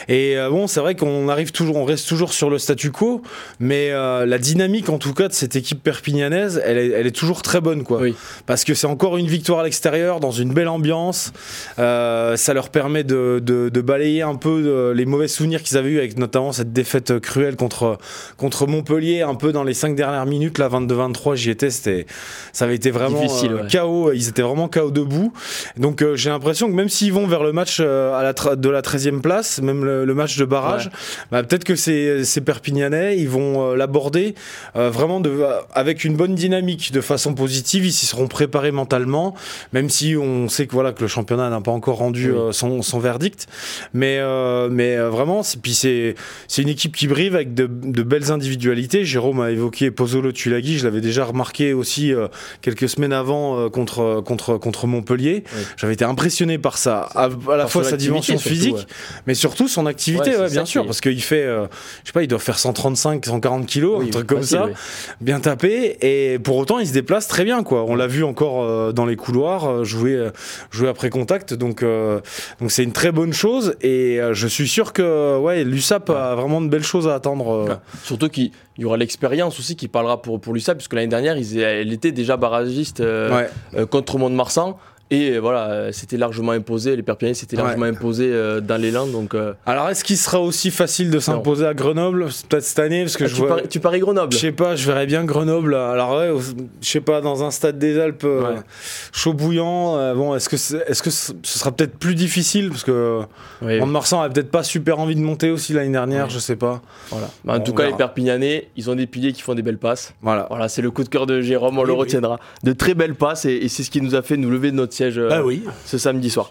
Et 0.09 0.35
bon, 0.49 0.67
c'est 0.67 0.79
vrai 0.79 0.95
qu'on 0.95 1.29
arrive 1.29 1.51
toujours, 1.51 1.77
on 1.77 1.85
reste 1.85 2.07
toujours 2.07 2.33
sur 2.33 2.49
le 2.49 2.57
stade 2.57 2.72
statu 2.73 2.91
quo, 2.91 3.21
mais 3.59 3.91
euh, 3.91 4.25
la 4.25 4.39
dynamique 4.39 4.89
en 4.89 4.97
tout 4.97 5.13
cas 5.13 5.27
de 5.27 5.33
cette 5.33 5.55
équipe 5.55 5.83
perpignanaise, 5.83 6.61
elle 6.65 6.77
est, 6.77 6.89
elle 6.89 7.05
est 7.05 7.15
toujours 7.15 7.43
très 7.43 7.61
bonne, 7.61 7.83
quoi. 7.83 8.01
Parce 8.47 8.63
que 8.63 8.73
c'est 8.73 8.87
encore 8.87 9.17
une 9.17 9.27
victoire 9.27 9.59
à 9.59 9.63
l'extérieur, 9.63 10.19
dans 10.19 10.31
une 10.31 10.53
belle 10.53 10.67
ambiance. 10.67 11.33
Euh, 11.77 12.35
ça 12.35 12.53
leur 12.53 12.69
permet 12.69 13.03
de, 13.03 13.39
de, 13.39 13.81
balayer 13.81 14.21
un 14.21 14.35
peu 14.35 14.63
euh, 14.65 14.93
les 14.93 15.05
mauvais 15.05 15.27
souvenirs 15.27 15.61
qu'ils 15.61 15.77
avaient 15.77 15.89
eu 15.89 15.97
avec 15.99 16.17
notamment 16.17 16.51
cette 16.51 16.71
défaite 16.71 17.19
cruelle 17.19 17.57
contre, 17.57 17.97
contre 18.37 18.65
Montpellier, 18.65 19.21
un 19.21 19.35
peu 19.35 19.51
dans 19.51 19.63
les 19.63 19.73
cinq 19.73 19.95
dernières 19.95 20.25
minutes, 20.25 20.57
là 20.57 20.69
22-23, 20.69 21.35
j'y 21.35 21.49
étais, 21.49 21.69
c'était, 21.69 22.07
ça 22.53 22.65
avait 22.65 22.75
été 22.75 22.91
vraiment 22.91 23.21
Difficile, 23.21 23.65
chaos, 23.69 24.11
ils 24.13 24.29
étaient 24.29 24.41
vraiment 24.41 24.67
chaos 24.67 24.89
debout. 24.89 25.33
Donc 25.77 26.03
j'ai 26.15 26.29
l'impression 26.29 26.67
que 26.67 26.73
même 26.73 26.89
s'ils 26.89 27.13
vont 27.13 27.27
vers 27.27 27.43
le 27.43 27.51
match 27.51 27.79
à 27.79 28.23
la 28.23 28.33
de 28.55 28.69
la 28.69 28.81
13e 28.81 29.21
place, 29.21 29.61
même 29.61 29.83
le, 29.83 30.13
match 30.13 30.37
de 30.37 30.45
barrage, 30.45 30.89
bah, 31.31 31.43
peut-être 31.43 31.63
que 31.63 31.75
c'est, 31.75 32.23
c'est 32.23 32.41
Perpignanais, 32.63 33.17
ils 33.17 33.27
vont 33.27 33.71
euh, 33.71 33.75
l'aborder 33.75 34.35
euh, 34.77 34.89
vraiment 34.89 35.19
de, 35.19 35.29
euh, 35.29 35.59
avec 35.73 36.05
une 36.05 36.15
bonne 36.15 36.33
dynamique, 36.33 36.93
de 36.93 37.01
façon 37.01 37.33
positive. 37.33 37.85
Ils 37.85 37.91
s'y 37.91 38.05
seront 38.05 38.27
préparés 38.27 38.71
mentalement, 38.71 39.35
même 39.73 39.89
si 39.89 40.15
on 40.15 40.47
sait 40.47 40.65
que 40.65 40.71
voilà 40.71 40.93
que 40.93 41.01
le 41.01 41.09
championnat 41.09 41.49
n'a 41.49 41.59
pas 41.59 41.71
encore 41.71 41.97
rendu 41.97 42.31
son, 42.51 42.81
son, 42.81 42.99
verdict. 42.99 43.47
Mais 43.93 44.21
mais 44.69 44.97
vraiment, 44.97 45.41
puis 45.61 45.73
c'est 45.73 46.15
c'est 46.47 46.61
une 46.61 46.69
équipe 46.69 46.95
qui 46.95 47.07
brive 47.07 47.35
avec 47.35 47.53
de, 47.53 47.67
de, 47.67 48.03
belles 48.03 48.31
individualités. 48.31 49.03
Jérôme 49.03 49.41
a 49.41 49.51
évoqué 49.51 49.91
Pozzolo 49.91 50.31
Tulagi, 50.31 50.77
je 50.77 50.85
l'avais 50.85 51.01
déjà 51.01 51.25
remarqué 51.25 51.73
aussi 51.73 52.13
quelques 52.61 52.87
semaines 52.87 53.13
avant 53.13 53.69
contre 53.69 54.21
contre 54.25 54.57
contre 54.57 54.87
Montpellier. 54.87 55.43
J'avais 55.75 55.93
été 55.93 56.05
impressionné 56.05 56.57
par 56.57 56.77
ça, 56.77 57.09
à, 57.15 57.29
la 57.57 57.67
fois 57.67 57.83
sa 57.83 57.97
dimension 57.97 58.37
physique, 58.37 58.87
mais 59.27 59.33
surtout 59.33 59.67
son 59.67 59.85
activité, 59.85 60.31
bien 60.49 60.65
sûr, 60.65 60.85
parce 60.85 61.01
qu'il 61.01 61.21
fait, 61.21 61.43
je 61.43 62.07
sais 62.07 62.13
pas, 62.13 62.23
il 62.23 62.27
doit 62.27 62.39
faire 62.39 62.52
135, 62.57 63.25
140 63.25 63.65
kilos, 63.65 64.03
un 64.03 64.09
truc 64.09 64.27
comme 64.27 64.43
ça, 64.43 64.67
bien 65.21 65.39
tapé. 65.39 65.97
Et 66.01 66.39
pour 66.39 66.57
autant, 66.57 66.79
il 66.79 66.87
se 66.87 66.93
déplace 66.93 67.27
très 67.27 67.43
bien, 67.43 67.63
quoi. 67.63 67.83
On 67.83 67.95
l'a 67.95 68.07
vu 68.07 68.23
encore 68.23 68.63
euh, 68.63 68.91
dans 68.91 69.05
les 69.05 69.15
couloirs 69.15 69.69
euh, 69.69 69.83
jouer, 69.83 70.13
euh, 70.13 70.31
jouer 70.71 70.89
après 70.89 71.09
contact. 71.09 71.53
Donc, 71.53 71.83
donc 71.83 72.71
c'est 72.71 72.83
une 72.83 72.91
très 72.91 73.11
bonne 73.11 73.33
chose. 73.33 73.75
Et 73.81 74.19
je 74.31 74.47
suis 74.47 74.67
sûr 74.67 74.93
que, 74.93 75.37
ouais, 75.37 75.63
l'USAP 75.63 76.09
a 76.09 76.35
vraiment 76.35 76.61
de 76.61 76.67
belles 76.67 76.83
choses 76.83 77.07
à 77.07 77.15
attendre. 77.15 77.79
Surtout 78.03 78.29
qu'il 78.29 78.51
y 78.77 78.85
aura 78.85 78.97
l'expérience 78.97 79.59
aussi 79.59 79.75
qui 79.75 79.87
parlera 79.87 80.21
pour, 80.21 80.39
pour 80.39 80.53
l'USAP, 80.53 80.77
puisque 80.77 80.93
l'année 80.93 81.07
dernière, 81.07 81.35
elle 81.37 81.93
était 81.93 82.11
déjà 82.11 82.37
barragiste 82.37 83.03
contre 83.89 84.17
Mont-de-Marsan. 84.17 84.77
Et 85.13 85.37
voilà, 85.37 85.69
euh, 85.69 85.89
c'était 85.91 86.17
largement 86.17 86.53
imposé, 86.53 86.95
les 86.95 87.03
Perpignanais 87.03 87.35
s'étaient 87.35 87.55
largement 87.55 87.85
imposés 87.85 88.31
euh, 88.33 88.61
dans 88.61 88.81
l'élan. 88.81 89.05
Donc, 89.05 89.35
euh, 89.35 89.53
Alors 89.67 89.87
est-ce 89.89 90.03
qu'il 90.03 90.17
sera 90.17 90.39
aussi 90.39 90.71
facile 90.71 91.11
de 91.11 91.19
s'imposer 91.19 91.67
à 91.67 91.75
Grenoble 91.75 92.29
peut-être 92.49 92.63
cette 92.63 92.79
année 92.79 93.03
parce 93.03 93.17
que 93.17 93.25
ah, 93.25 93.27
je 93.27 93.61
tu, 93.61 93.67
tu, 93.67 93.79
paries 93.79 93.99
Grenoble 93.99 94.33
Je 94.33 94.39
sais 94.39 94.51
pas, 94.51 94.75
je 94.75 94.87
verrais 94.87 95.05
bien 95.05 95.23
Grenoble. 95.23 95.75
Alors 95.75 96.17
ouais, 96.17 96.31
je 96.81 96.89
sais 96.89 96.99
pas, 96.99 97.21
dans 97.21 97.43
un 97.43 97.51
stade 97.51 97.77
des 97.77 97.99
Alpes 97.99 98.25
chaud 99.11 99.33
bouillant, 99.33 100.15
bon, 100.15 100.33
est-ce 100.33 100.49
que, 100.49 100.55
est-ce 100.89 101.03
que 101.03 101.11
ce 101.11 101.33
sera 101.43 101.71
peut-être 101.71 101.95
plus 101.99 102.15
difficile 102.15 102.69
parce 102.69 102.83
que 102.83 103.19
oui, 103.61 103.79
Marsan 103.85 104.21
a 104.21 104.29
peut-être 104.29 104.49
pas 104.49 104.63
super 104.63 104.97
envie 104.97 105.15
de 105.15 105.21
monter 105.21 105.51
aussi 105.51 105.73
l'année 105.73 105.91
dernière, 105.91 106.31
je 106.31 106.39
sais 106.39 106.55
pas. 106.55 106.81
Voilà. 107.11 107.29
Bah, 107.45 107.53
en 107.53 107.59
tout 107.59 107.73
cas, 107.73 107.85
les 107.85 107.93
Perpignanais, 107.93 108.69
ils 108.75 108.89
ont 108.89 108.95
des 108.95 109.05
piliers 109.05 109.31
qui 109.31 109.43
font 109.43 109.53
des 109.53 109.61
belles 109.61 109.77
passes. 109.77 110.15
Voilà, 110.23 110.47
voilà 110.49 110.69
c'est 110.69 110.81
le 110.81 110.89
coup 110.89 111.03
de 111.03 111.09
cœur 111.09 111.27
de 111.27 111.41
Jérôme, 111.41 111.77
on 111.77 111.83
le 111.83 111.93
retiendra. 111.93 112.39
De 112.63 112.73
très 112.73 112.95
belles 112.95 113.15
passes 113.15 113.45
et, 113.45 113.53
et 113.53 113.67
c'est 113.67 113.83
ce 113.83 113.91
qui 113.91 114.01
nous 114.01 114.15
a 114.15 114.23
fait 114.23 114.37
nous 114.37 114.49
lever 114.49 114.71
de 114.71 114.75
notre 114.75 114.95
euh, 115.17 115.29
bah 115.29 115.41
oui. 115.43 115.63
ce 115.85 115.97
samedi 115.97 116.29
soir. 116.29 116.49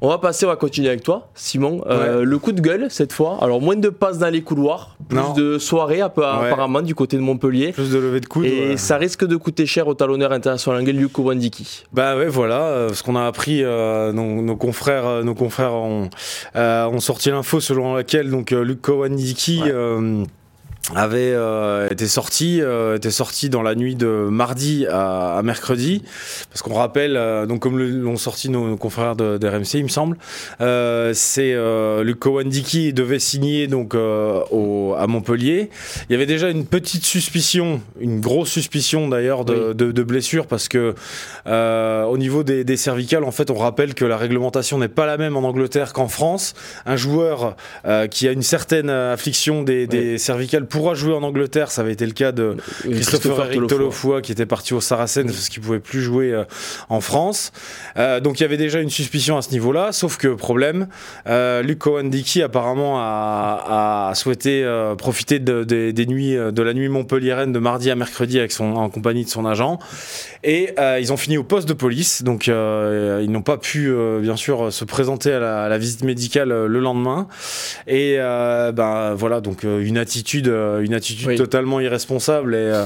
On 0.00 0.08
va 0.08 0.18
passer, 0.18 0.44
on 0.44 0.48
va 0.48 0.56
continuer 0.56 0.88
avec 0.88 1.02
toi, 1.02 1.28
Simon. 1.34 1.82
Euh, 1.86 2.24
le 2.24 2.38
coup 2.38 2.52
de 2.52 2.60
gueule 2.60 2.86
cette 2.90 3.12
fois. 3.12 3.38
Alors 3.40 3.60
moins 3.60 3.76
de 3.76 3.88
passes 3.88 4.18
dans 4.18 4.28
les 4.28 4.42
couloirs, 4.42 4.96
plus 5.08 5.34
de 5.36 5.58
soirées 5.58 6.00
apparemment 6.00 6.82
du 6.82 6.94
côté 6.94 7.16
de 7.16 7.22
Montpellier. 7.22 7.72
Plus 7.72 7.90
de 7.90 7.98
levée 7.98 8.20
de 8.20 8.26
coude. 8.26 8.44
Et 8.44 8.76
ça 8.76 8.96
risque 8.96 9.24
de 9.24 9.36
coûter 9.36 9.66
cher 9.66 9.86
au 9.86 9.94
talonneur 9.94 10.32
international 10.32 10.80
anglais 10.80 10.92
Luke 10.92 11.18
Wandiki. 11.18 11.84
Bah 11.92 12.16
ouais, 12.16 12.28
voilà, 12.28 12.62
euh, 12.62 12.92
ce 12.92 13.02
qu'on 13.02 13.16
a 13.16 13.24
appris, 13.24 13.62
nos, 13.62 14.56
confrères, 14.56 15.22
nos 15.22 15.34
confrères 15.34 15.74
ont, 15.74 16.10
ont 16.54 17.00
sorti 17.00 17.30
l'info 17.30 17.60
selon 17.60 17.94
laquelle 17.94 18.30
donc 18.30 18.50
Luke 18.50 18.88
Wandiki 18.88 19.62
avait 20.94 21.32
euh, 21.32 21.88
été 21.88 22.06
sorti 22.06 22.60
euh, 22.60 22.96
était 22.96 23.10
sorti 23.10 23.48
dans 23.48 23.62
la 23.62 23.74
nuit 23.74 23.94
de 23.94 24.06
mardi 24.30 24.86
à, 24.86 25.38
à 25.38 25.42
mercredi 25.42 26.02
parce 26.50 26.60
qu'on 26.60 26.74
rappelle 26.74 27.16
euh, 27.16 27.46
donc 27.46 27.60
comme 27.60 27.78
l'ont 27.78 28.18
sorti 28.18 28.50
nos, 28.50 28.68
nos 28.68 28.76
confrères 28.76 29.16
de, 29.16 29.38
de, 29.38 29.48
RMC 29.48 29.74
il 29.74 29.84
me 29.84 29.88
semble 29.88 30.18
euh, 30.60 31.12
c'est 31.14 31.54
euh, 31.54 32.04
Luc 32.04 32.18
Kowandiki 32.18 32.92
devait 32.92 33.18
signer 33.18 33.66
donc 33.66 33.94
au, 33.94 34.94
à 34.98 35.06
Montpellier 35.06 35.70
il 36.08 36.12
y 36.12 36.14
avait 36.14 36.26
déjà 36.26 36.50
une 36.50 36.66
petite 36.66 37.04
suspicion 37.04 37.80
une 37.98 38.20
grosse 38.20 38.50
suspicion 38.50 39.08
d'ailleurs 39.08 39.46
de, 39.46 39.68
oui. 39.68 39.74
de, 39.74 39.90
de, 39.90 40.02
blessure 40.02 40.46
parce 40.46 40.68
que 40.68 40.94
au 41.46 42.18
niveau 42.18 42.42
des, 42.42 42.64
des, 42.64 42.76
cervicales 42.76 43.24
en 43.24 43.32
fait 43.32 43.50
on 43.50 43.56
rappelle 43.56 43.94
que 43.94 44.04
la 44.04 44.18
réglementation 44.18 44.78
n'est 44.78 44.88
pas 44.88 45.06
la 45.06 45.16
même 45.16 45.36
en 45.36 45.44
Angleterre 45.48 45.94
qu'en 45.94 46.08
France 46.08 46.54
un 46.84 46.96
joueur 46.96 47.56
qui 48.10 48.28
a 48.28 48.32
une 48.32 48.42
certaine 48.42 48.90
affliction 48.90 49.62
des, 49.62 49.86
des 49.86 50.12
oui. 50.12 50.18
cervicales 50.18 50.66
pourra 50.74 50.94
jouer 50.94 51.14
en 51.14 51.22
Angleterre. 51.22 51.70
Ça 51.70 51.82
avait 51.82 51.92
été 51.92 52.04
le 52.04 52.12
cas 52.12 52.32
de 52.32 52.56
Christopher, 52.82 53.48
Christopher 53.48 53.66
Tolofoa 53.68 54.22
qui 54.22 54.32
était 54.32 54.44
parti 54.44 54.74
au 54.74 54.80
Saracens 54.80 55.30
parce 55.32 55.48
qu'il 55.48 55.62
pouvait 55.62 55.78
plus 55.78 56.02
jouer 56.02 56.32
euh, 56.32 56.42
en 56.88 57.00
France. 57.00 57.52
Euh, 57.96 58.18
donc 58.18 58.40
il 58.40 58.42
y 58.42 58.46
avait 58.46 58.56
déjà 58.56 58.80
une 58.80 58.90
suspicion 58.90 59.36
à 59.36 59.42
ce 59.42 59.50
niveau-là. 59.52 59.92
Sauf 59.92 60.16
que 60.16 60.26
problème, 60.26 60.88
euh, 61.28 61.62
Luc 61.62 61.78
Cohen-Dickey 61.78 62.42
apparemment 62.42 62.98
a, 62.98 64.08
a 64.10 64.14
souhaité 64.16 64.64
euh, 64.64 64.96
profiter 64.96 65.38
de, 65.38 65.62
de, 65.62 65.92
des 65.92 66.06
nuits 66.06 66.34
de 66.34 66.62
la 66.62 66.74
nuit 66.74 66.88
montpelliéraine 66.88 67.52
de 67.52 67.60
mardi 67.60 67.88
à 67.92 67.94
mercredi 67.94 68.40
avec 68.40 68.50
son, 68.50 68.74
en 68.74 68.90
compagnie 68.90 69.24
de 69.24 69.30
son 69.30 69.46
agent. 69.46 69.78
Et 70.42 70.74
euh, 70.80 70.98
ils 71.00 71.12
ont 71.12 71.16
fini 71.16 71.38
au 71.38 71.44
poste 71.44 71.68
de 71.68 71.72
police. 71.74 72.24
Donc 72.24 72.48
ils 72.48 73.30
n'ont 73.30 73.42
pas 73.42 73.58
pu 73.58 73.94
bien 74.20 74.34
sûr 74.34 74.72
se 74.72 74.84
présenter 74.84 75.32
à 75.32 75.38
la, 75.38 75.62
à 75.64 75.68
la 75.68 75.78
visite 75.78 76.02
médicale 76.02 76.48
le 76.48 76.80
lendemain. 76.80 77.28
Et 77.86 78.16
ben 78.18 79.14
voilà 79.14 79.40
donc 79.40 79.62
une 79.62 79.98
attitude 79.98 80.48
une 80.82 80.94
attitude 80.94 81.28
oui. 81.28 81.36
totalement 81.36 81.80
irresponsable 81.80 82.54
et 82.54 82.58
euh, 82.58 82.84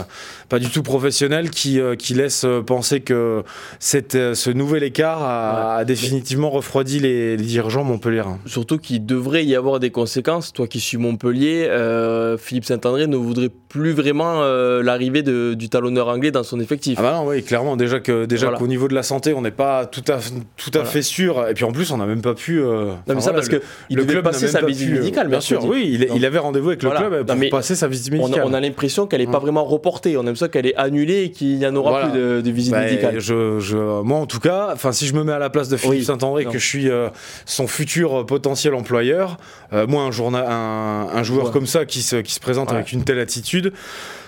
pas 0.49 0.59
du 0.59 0.69
tout 0.69 0.83
professionnelle 0.83 1.51
qui, 1.51 1.81
euh, 1.81 1.95
qui 1.95 2.15
laisse 2.15 2.47
penser 2.67 3.01
que 3.01 3.43
cette, 3.79 4.13
ce 4.13 4.51
nouvel 4.51 4.83
écart 4.83 5.23
a, 5.23 5.77
ouais. 5.77 5.81
a 5.83 5.85
définitivement 5.85 6.51
refroidi 6.51 7.01
les, 7.01 7.37
les 7.37 7.45
dirigeants 7.45 7.85
montpelliérains. 7.85 8.39
Surtout 8.47 8.79
qu'il 8.79 9.05
devrait 9.05 9.45
y 9.45 9.55
avoir 9.55 9.81
des 9.81 9.91
conséquences. 9.91 10.53
Toi 10.53 10.67
qui 10.67 10.81
suis 10.81 10.97
Montpellier, 10.97 11.67
euh, 11.69 12.37
Philippe 12.39 12.65
Saint-André 12.65 13.07
ne 13.07 13.17
voudrait 13.17 13.51
plus 13.69 13.93
vraiment 13.93 14.43
euh, 14.43 14.83
l'arrivée 14.83 15.23
du 15.23 15.69
talonneur 15.69 16.09
anglais 16.09 16.31
dans 16.31 16.43
son 16.43 16.61
effectif. 16.61 16.99
Ah 16.99 17.03
bah 17.03 17.13
non, 17.13 17.29
oui, 17.29 17.43
clairement. 17.43 17.77
Déjà 17.77 18.01
qu'au 18.01 18.27
déjà 18.27 18.47
voilà. 18.47 18.59
qu'au 18.59 18.67
niveau 18.67 18.89
de 18.89 18.95
la 18.95 19.03
santé, 19.03 19.35
on 19.35 19.43
n'est 19.43 19.51
pas 19.51 19.87
tout 19.87 20.05
à, 20.09 20.19
tout 20.57 20.71
à 20.75 20.79
voilà. 20.79 20.85
fait 20.89 21.03
sûr. 21.03 21.47
Et 21.49 21.55
puis 21.55 21.65
en 21.65 21.73
plus, 21.73 21.91
on 21.91 21.99
n'a 21.99 22.07
même 22.07 22.23
pas 22.23 22.35
pu. 22.35 22.61
non, 22.61 22.99
mais 23.07 23.15
ça 23.15 23.31
voilà, 23.31 23.39
parce 23.39 23.49
qu'il 23.49 23.97
devait 23.97 24.23
passer 24.23 24.49
sa 24.49 24.63
visite 24.63 24.91
médicale, 24.91 25.29
bien 25.29 25.41
sûr. 25.41 25.65
Oui, 25.65 25.91
il, 25.93 26.09
il, 26.15 26.25
avait 26.25 26.39
rendez-vous 26.39 26.69
avec 26.69 26.83
le 26.83 26.91
club 26.91 27.27
pour 27.27 27.37
non, 27.37 27.49
passer 27.51 27.68
sa 27.75 27.89
visite 27.89 28.13
médicale. 28.13 28.45
On 28.47 28.53
a, 28.53 28.59
a 28.59 28.61
l'impression 28.61 29.07
qu'elle 29.07 29.21
n'est 29.21 29.31
pas 29.31 29.39
vraiment 29.39 29.65
reportée. 29.65 30.17
On 30.17 30.27
aime 30.27 30.37
ça 30.37 30.49
qu'elle 30.49 30.67
est 30.67 30.77
annulée 30.77 31.25
et 31.25 31.31
qu'il 31.31 31.59
n'y 31.59 31.67
en 31.67 31.75
aura 31.77 31.91
voilà. 31.91 32.09
plus 32.09 32.19
de, 32.19 32.41
de 32.41 32.51
visite 32.51 32.73
bah, 32.73 32.83
médicale. 32.85 33.19
Je, 33.21 33.59
je, 33.61 33.77
moi, 34.03 34.19
en 34.19 34.27
tout 34.27 34.41
cas, 34.41 34.75
si 34.93 35.07
je 35.07 35.15
me 35.15 35.25
mets 35.25 35.33
à 35.33 35.39
la 35.39 35.51
place 35.51 35.69
de 35.69 35.77
Philippe 35.77 35.99
oui. 36.01 36.05
Saint-André, 36.05 36.45
que 36.45 36.59
je 36.59 36.67
suis 36.67 36.89
euh, 36.91 37.09
son 37.47 37.67
futur 37.67 38.27
potentiel 38.27 38.75
employeur, 38.75 39.37
euh, 39.73 39.87
moi, 39.87 40.03
un, 40.03 40.11
journa- 40.11 40.47
un, 40.49 41.09
un 41.17 41.23
joueur 41.23 41.47
ouais. 41.47 41.53
comme 41.53 41.67
ça 41.67 41.85
qui 41.85 42.03
se, 42.03 42.17
qui 42.17 42.33
se 42.35 42.41
présente 42.41 42.71
ouais. 42.71 42.77
avec 42.77 42.93
une 42.93 43.05
telle 43.05 43.19
attitude, 43.19 43.73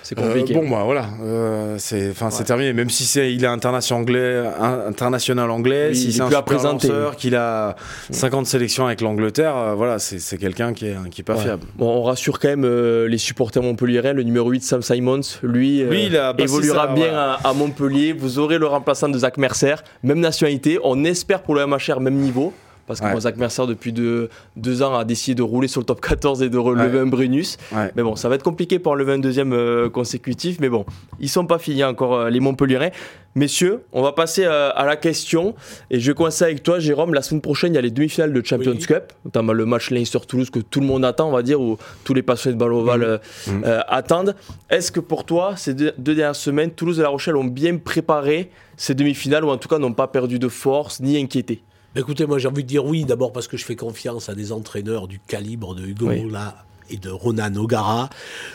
c'est 0.02 0.14
compliqué. 0.14 0.56
Euh, 0.56 0.60
bon, 0.60 0.68
bah 0.68 0.82
voilà, 0.84 1.06
euh, 1.22 1.76
c'est 1.78 2.12
terminé. 2.44 2.72
Même 2.72 2.90
si 2.90 3.04
c'est 3.04 3.32
il 3.32 3.44
est 3.44 3.46
international 3.46 4.02
anglais, 4.02 4.42
international 4.88 5.50
anglais, 5.50 5.88
oui, 5.90 5.96
si 5.96 6.12
c'est 6.12 6.22
un 6.22 6.30
super 6.30 6.62
lanceur, 6.62 7.16
qu'il 7.16 7.36
a 7.36 7.76
50 8.10 8.46
sélections 8.46 8.86
avec 8.86 9.00
l'Angleterre, 9.02 9.56
euh, 9.56 9.74
voilà, 9.74 9.98
c'est 9.98 10.38
quelqu'un 10.38 10.72
qui 10.72 10.86
est 10.86 10.96
qui 11.10 11.20
est 11.20 11.24
pas 11.24 11.36
ouais. 11.36 11.42
fiable. 11.42 11.62
Bon, 11.76 11.88
on 11.98 12.02
rassure 12.02 12.38
quand 12.40 12.48
même 12.48 12.64
euh, 12.64 13.06
les 13.08 13.18
supporters 13.30 13.62
montpelliérains. 13.62 14.12
Le 14.12 14.22
numéro 14.22 14.50
8, 14.50 14.62
Sam 14.62 14.82
Simons, 14.82 15.20
lui, 15.42 15.82
lui 15.84 16.10
évoluera 16.38 16.86
ça, 16.88 16.92
bien 16.92 17.14
à, 17.14 17.38
à, 17.44 17.52
Montpellier. 17.52 18.12
Vous 18.12 18.38
aurez 18.38 18.58
le 18.58 18.66
remplaçant 18.66 19.08
de 19.08 19.18
Zach 19.18 19.36
Mercer, 19.38 19.76
même 20.02 20.20
nationalité. 20.20 20.78
On 20.82 21.04
espère 21.04 21.42
pour 21.42 21.54
le 21.54 21.64
MHR 21.66 22.00
même 22.00 22.16
niveau 22.16 22.52
parce 22.90 23.00
que 23.00 23.06
ouais. 23.06 23.20
Zach 23.20 23.36
Mercer 23.36 23.68
depuis 23.68 23.92
deux, 23.92 24.30
deux, 24.56 24.82
ans 24.82 24.98
a 24.98 25.04
décidé 25.04 25.36
de 25.36 25.42
rouler 25.44 25.68
sur 25.68 25.80
le 25.80 25.84
top 25.84 26.00
14 26.00 26.42
et 26.42 26.48
de 26.48 26.58
relever 26.58 26.98
ouais. 26.98 27.04
un 27.04 27.06
Brunus. 27.06 27.56
Ouais. 27.70 27.92
Mais 27.94 28.02
bon, 28.02 28.16
ça 28.16 28.28
va 28.28 28.34
être 28.34 28.42
compliqué 28.42 28.80
pour 28.80 28.90
enlever 28.90 29.12
un 29.12 29.20
deuxième 29.20 29.52
euh, 29.52 29.88
consécutif. 29.88 30.58
Mais 30.58 30.68
bon, 30.68 30.84
ils 31.20 31.28
sont 31.28 31.46
pas 31.46 31.60
finis 31.60 31.84
encore 31.84 32.14
euh, 32.14 32.30
les 32.30 32.40
Montpellierais. 32.40 32.90
Messieurs, 33.36 33.82
on 33.92 34.02
va 34.02 34.10
passer 34.10 34.44
euh, 34.44 34.72
à 34.74 34.86
la 34.86 34.96
question 34.96 35.54
et 35.88 36.00
je 36.00 36.10
vais 36.10 36.16
commencer 36.16 36.42
avec 36.42 36.64
toi, 36.64 36.80
Jérôme. 36.80 37.14
La 37.14 37.22
semaine 37.22 37.40
prochaine, 37.40 37.74
il 37.74 37.76
y 37.76 37.78
a 37.78 37.80
les 37.80 37.92
demi-finales 37.92 38.32
de 38.32 38.44
Champions 38.44 38.72
oui. 38.72 38.84
Cup, 38.84 39.12
notamment 39.24 39.52
le 39.52 39.66
match 39.66 39.90
Leinster-Toulouse 39.92 40.50
que 40.50 40.58
tout 40.58 40.80
le 40.80 40.86
monde 40.86 41.04
attend, 41.04 41.28
on 41.28 41.32
va 41.32 41.44
dire, 41.44 41.60
où 41.60 41.78
tous 42.02 42.12
les 42.12 42.22
passionnés 42.22 42.54
de 42.54 42.58
balle 42.58 42.72
ovale 42.72 43.20
mmh. 43.46 43.52
mmh. 43.52 43.64
attendent. 43.86 44.34
Est-ce 44.68 44.90
que 44.90 44.98
pour 44.98 45.24
toi, 45.24 45.54
ces 45.56 45.74
deux, 45.74 45.92
deux 45.96 46.16
dernières 46.16 46.34
semaines, 46.34 46.72
Toulouse 46.72 46.98
et 46.98 47.02
La 47.02 47.08
Rochelle 47.08 47.36
ont 47.36 47.44
bien 47.44 47.76
préparé 47.76 48.50
ces 48.76 48.94
demi-finales 48.94 49.44
ou 49.44 49.50
en 49.50 49.58
tout 49.58 49.68
cas 49.68 49.78
n'ont 49.78 49.92
pas 49.92 50.08
perdu 50.08 50.40
de 50.40 50.48
force 50.48 50.98
ni 50.98 51.16
inquiété? 51.16 51.62
Écoutez, 51.96 52.24
moi 52.26 52.38
j'ai 52.38 52.48
envie 52.48 52.62
de 52.62 52.68
dire 52.68 52.84
oui, 52.84 53.04
d'abord 53.04 53.32
parce 53.32 53.48
que 53.48 53.56
je 53.56 53.64
fais 53.64 53.76
confiance 53.76 54.28
à 54.28 54.34
des 54.34 54.52
entraîneurs 54.52 55.08
du 55.08 55.18
calibre 55.18 55.74
de 55.74 55.86
Hugo 55.86 56.08
oui. 56.08 56.30
là 56.30 56.64
et 56.88 56.96
de 56.96 57.10
Ronan 57.10 57.54
O'Gara. 57.56 58.10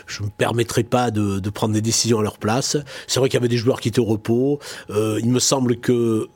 Je 0.06 0.22
ne 0.22 0.26
me 0.26 0.30
permettrai 0.30 0.84
pas 0.84 1.10
de, 1.10 1.38
de, 1.38 1.50
prendre 1.50 1.74
des 1.74 1.80
décisions 1.80 2.20
à 2.20 2.22
leur 2.22 2.38
place. 2.38 2.76
C'est 3.06 3.20
vrai 3.20 3.28
qu'il 3.28 3.36
y 3.38 3.40
avait 3.40 3.48
des 3.48 3.56
joueurs 3.56 3.80
qui 3.80 3.88
étaient 3.88 4.00
au 4.00 4.04
repos. 4.04 4.58
Euh, 4.90 5.18
il 5.22 5.30
me 5.30 5.38
semble 5.38 5.78
que 5.78 6.28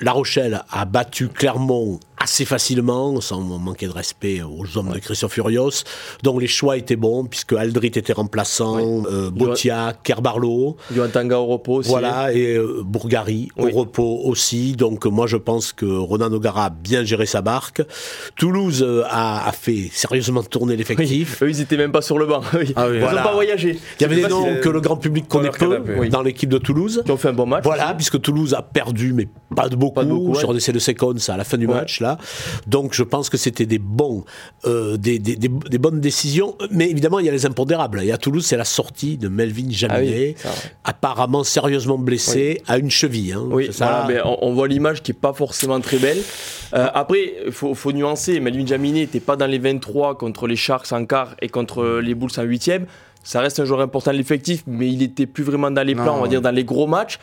La 0.00 0.12
Rochelle 0.12 0.62
a 0.70 0.84
battu 0.84 1.28
Clermont 1.28 2.00
assez 2.24 2.46
facilement, 2.46 3.20
sans 3.20 3.40
manquer 3.42 3.86
de 3.86 3.92
respect 3.92 4.40
aux 4.42 4.78
hommes 4.78 4.92
de 4.92 4.98
Christian 4.98 5.28
Furios. 5.28 5.84
Donc 6.22 6.40
les 6.40 6.46
choix 6.46 6.78
étaient 6.78 6.96
bons, 6.96 7.26
puisque 7.26 7.52
Aldrit 7.52 7.88
était 7.88 8.14
remplaçant, 8.14 9.02
ouais. 9.02 9.10
euh, 9.12 9.30
Botia, 9.30 9.92
Kerbarlo. 10.02 10.76
Tanga 11.12 11.38
au 11.38 11.46
repos 11.46 11.74
aussi. 11.74 11.90
Voilà, 11.90 12.32
et 12.32 12.56
euh, 12.56 12.82
Bourgari 12.82 13.50
oui. 13.58 13.72
au 13.72 13.78
repos 13.78 14.22
aussi. 14.24 14.72
Donc 14.72 15.04
moi 15.04 15.26
je 15.26 15.36
pense 15.36 15.74
que 15.74 15.84
Ronan 15.84 16.32
O'Gara 16.32 16.66
a 16.66 16.70
bien 16.70 17.04
géré 17.04 17.26
sa 17.26 17.42
barque. 17.42 17.82
Toulouse 18.36 18.82
euh, 18.82 19.02
a, 19.06 19.46
a, 19.46 19.52
fait 19.52 19.90
sérieusement 19.92 20.42
tourner 20.42 20.76
l'effectif. 20.76 21.38
Oui. 21.42 21.46
Eux, 21.46 21.50
ils 21.50 21.60
étaient 21.60 21.76
même 21.76 21.92
pas 21.92 22.02
sur 22.02 22.18
le 22.18 22.24
banc. 22.26 22.40
Ah 22.76 22.88
ils 22.88 23.00
voilà. 23.00 23.20
n'ont 23.20 23.28
pas 23.28 23.34
voyagé. 23.34 23.78
Il 24.00 24.02
y 24.02 24.06
avait 24.06 24.16
des 24.16 24.28
noms 24.28 24.56
que 24.62 24.68
le 24.70 24.80
grand 24.80 24.96
public 24.96 25.28
connaît 25.28 25.50
peu 25.50 25.78
oui. 25.98 26.08
dans 26.08 26.22
l'équipe 26.22 26.48
de 26.48 26.58
Toulouse. 26.58 27.02
Qui 27.04 27.12
ont 27.12 27.18
fait 27.18 27.28
un 27.28 27.34
bon 27.34 27.46
match. 27.46 27.64
Voilà, 27.64 27.92
puisque 27.92 28.20
Toulouse 28.20 28.54
a 28.54 28.62
perdu, 28.62 29.12
mais 29.12 29.28
pas 29.54 29.68
de 29.68 29.76
beaucoup, 29.76 29.94
pas 29.94 30.04
de 30.04 30.10
beaucoup 30.10 30.34
sur 30.34 30.48
ouais. 30.48 30.56
essai 30.56 30.72
de 30.72 30.78
séquences 30.78 31.28
à 31.28 31.36
la 31.36 31.44
fin 31.44 31.58
du 31.58 31.66
match. 31.66 32.00
là. 32.00 32.13
Donc 32.66 32.94
je 32.94 33.02
pense 33.02 33.28
que 33.28 33.36
c'était 33.36 33.66
des 33.66 33.78
bons, 33.78 34.24
euh, 34.66 34.96
des, 34.96 35.18
des, 35.18 35.36
des, 35.36 35.48
des, 35.48 35.78
bonnes 35.78 36.00
décisions. 36.00 36.56
Mais 36.70 36.90
évidemment, 36.90 37.18
il 37.18 37.26
y 37.26 37.28
a 37.28 37.32
les 37.32 37.46
impondérables. 37.46 38.02
Et 38.02 38.12
à 38.12 38.18
Toulouse, 38.18 38.44
c'est 38.44 38.56
la 38.56 38.64
sortie 38.64 39.16
de 39.16 39.28
Melvin 39.28 39.70
Jaminet, 39.70 40.36
ah 40.44 40.48
oui, 40.48 40.60
apparemment 40.84 41.44
sérieusement 41.44 41.98
blessé 41.98 42.58
oui. 42.58 42.64
à 42.66 42.78
une 42.78 42.90
cheville. 42.90 43.32
Hein. 43.32 43.44
Oui, 43.50 43.70
voilà, 43.76 44.04
mais 44.08 44.20
on, 44.24 44.44
on 44.44 44.54
voit 44.54 44.68
l'image 44.68 45.02
qui 45.02 45.12
est 45.12 45.14
pas 45.14 45.32
forcément 45.32 45.80
très 45.80 45.98
belle. 45.98 46.18
Euh, 46.74 46.88
après, 46.92 47.34
il 47.46 47.52
faut, 47.52 47.74
faut, 47.74 47.92
nuancer. 47.92 48.40
Melvin 48.40 48.66
Jaminet 48.66 49.00
n'était 49.00 49.20
pas 49.20 49.36
dans 49.36 49.46
les 49.46 49.58
23 49.58 50.18
contre 50.18 50.46
les 50.46 50.56
Sharks 50.56 50.92
en 50.92 51.04
quart 51.04 51.34
et 51.40 51.48
contre 51.48 52.00
les 52.02 52.14
Bulls 52.14 52.30
en 52.36 52.42
huitième. 52.42 52.86
Ça 53.22 53.40
reste 53.40 53.58
un 53.58 53.64
joueur 53.64 53.80
important 53.80 54.12
de 54.12 54.18
l'effectif, 54.18 54.62
mais 54.66 54.88
il 54.88 55.02
était 55.02 55.26
plus 55.26 55.44
vraiment 55.44 55.70
dans 55.70 55.82
les 55.82 55.94
plans, 55.94 56.04
non, 56.04 56.14
on 56.18 56.22
va 56.22 56.28
dire 56.28 56.42
dans 56.42 56.50
les 56.50 56.64
gros 56.64 56.86
matchs. 56.86 57.18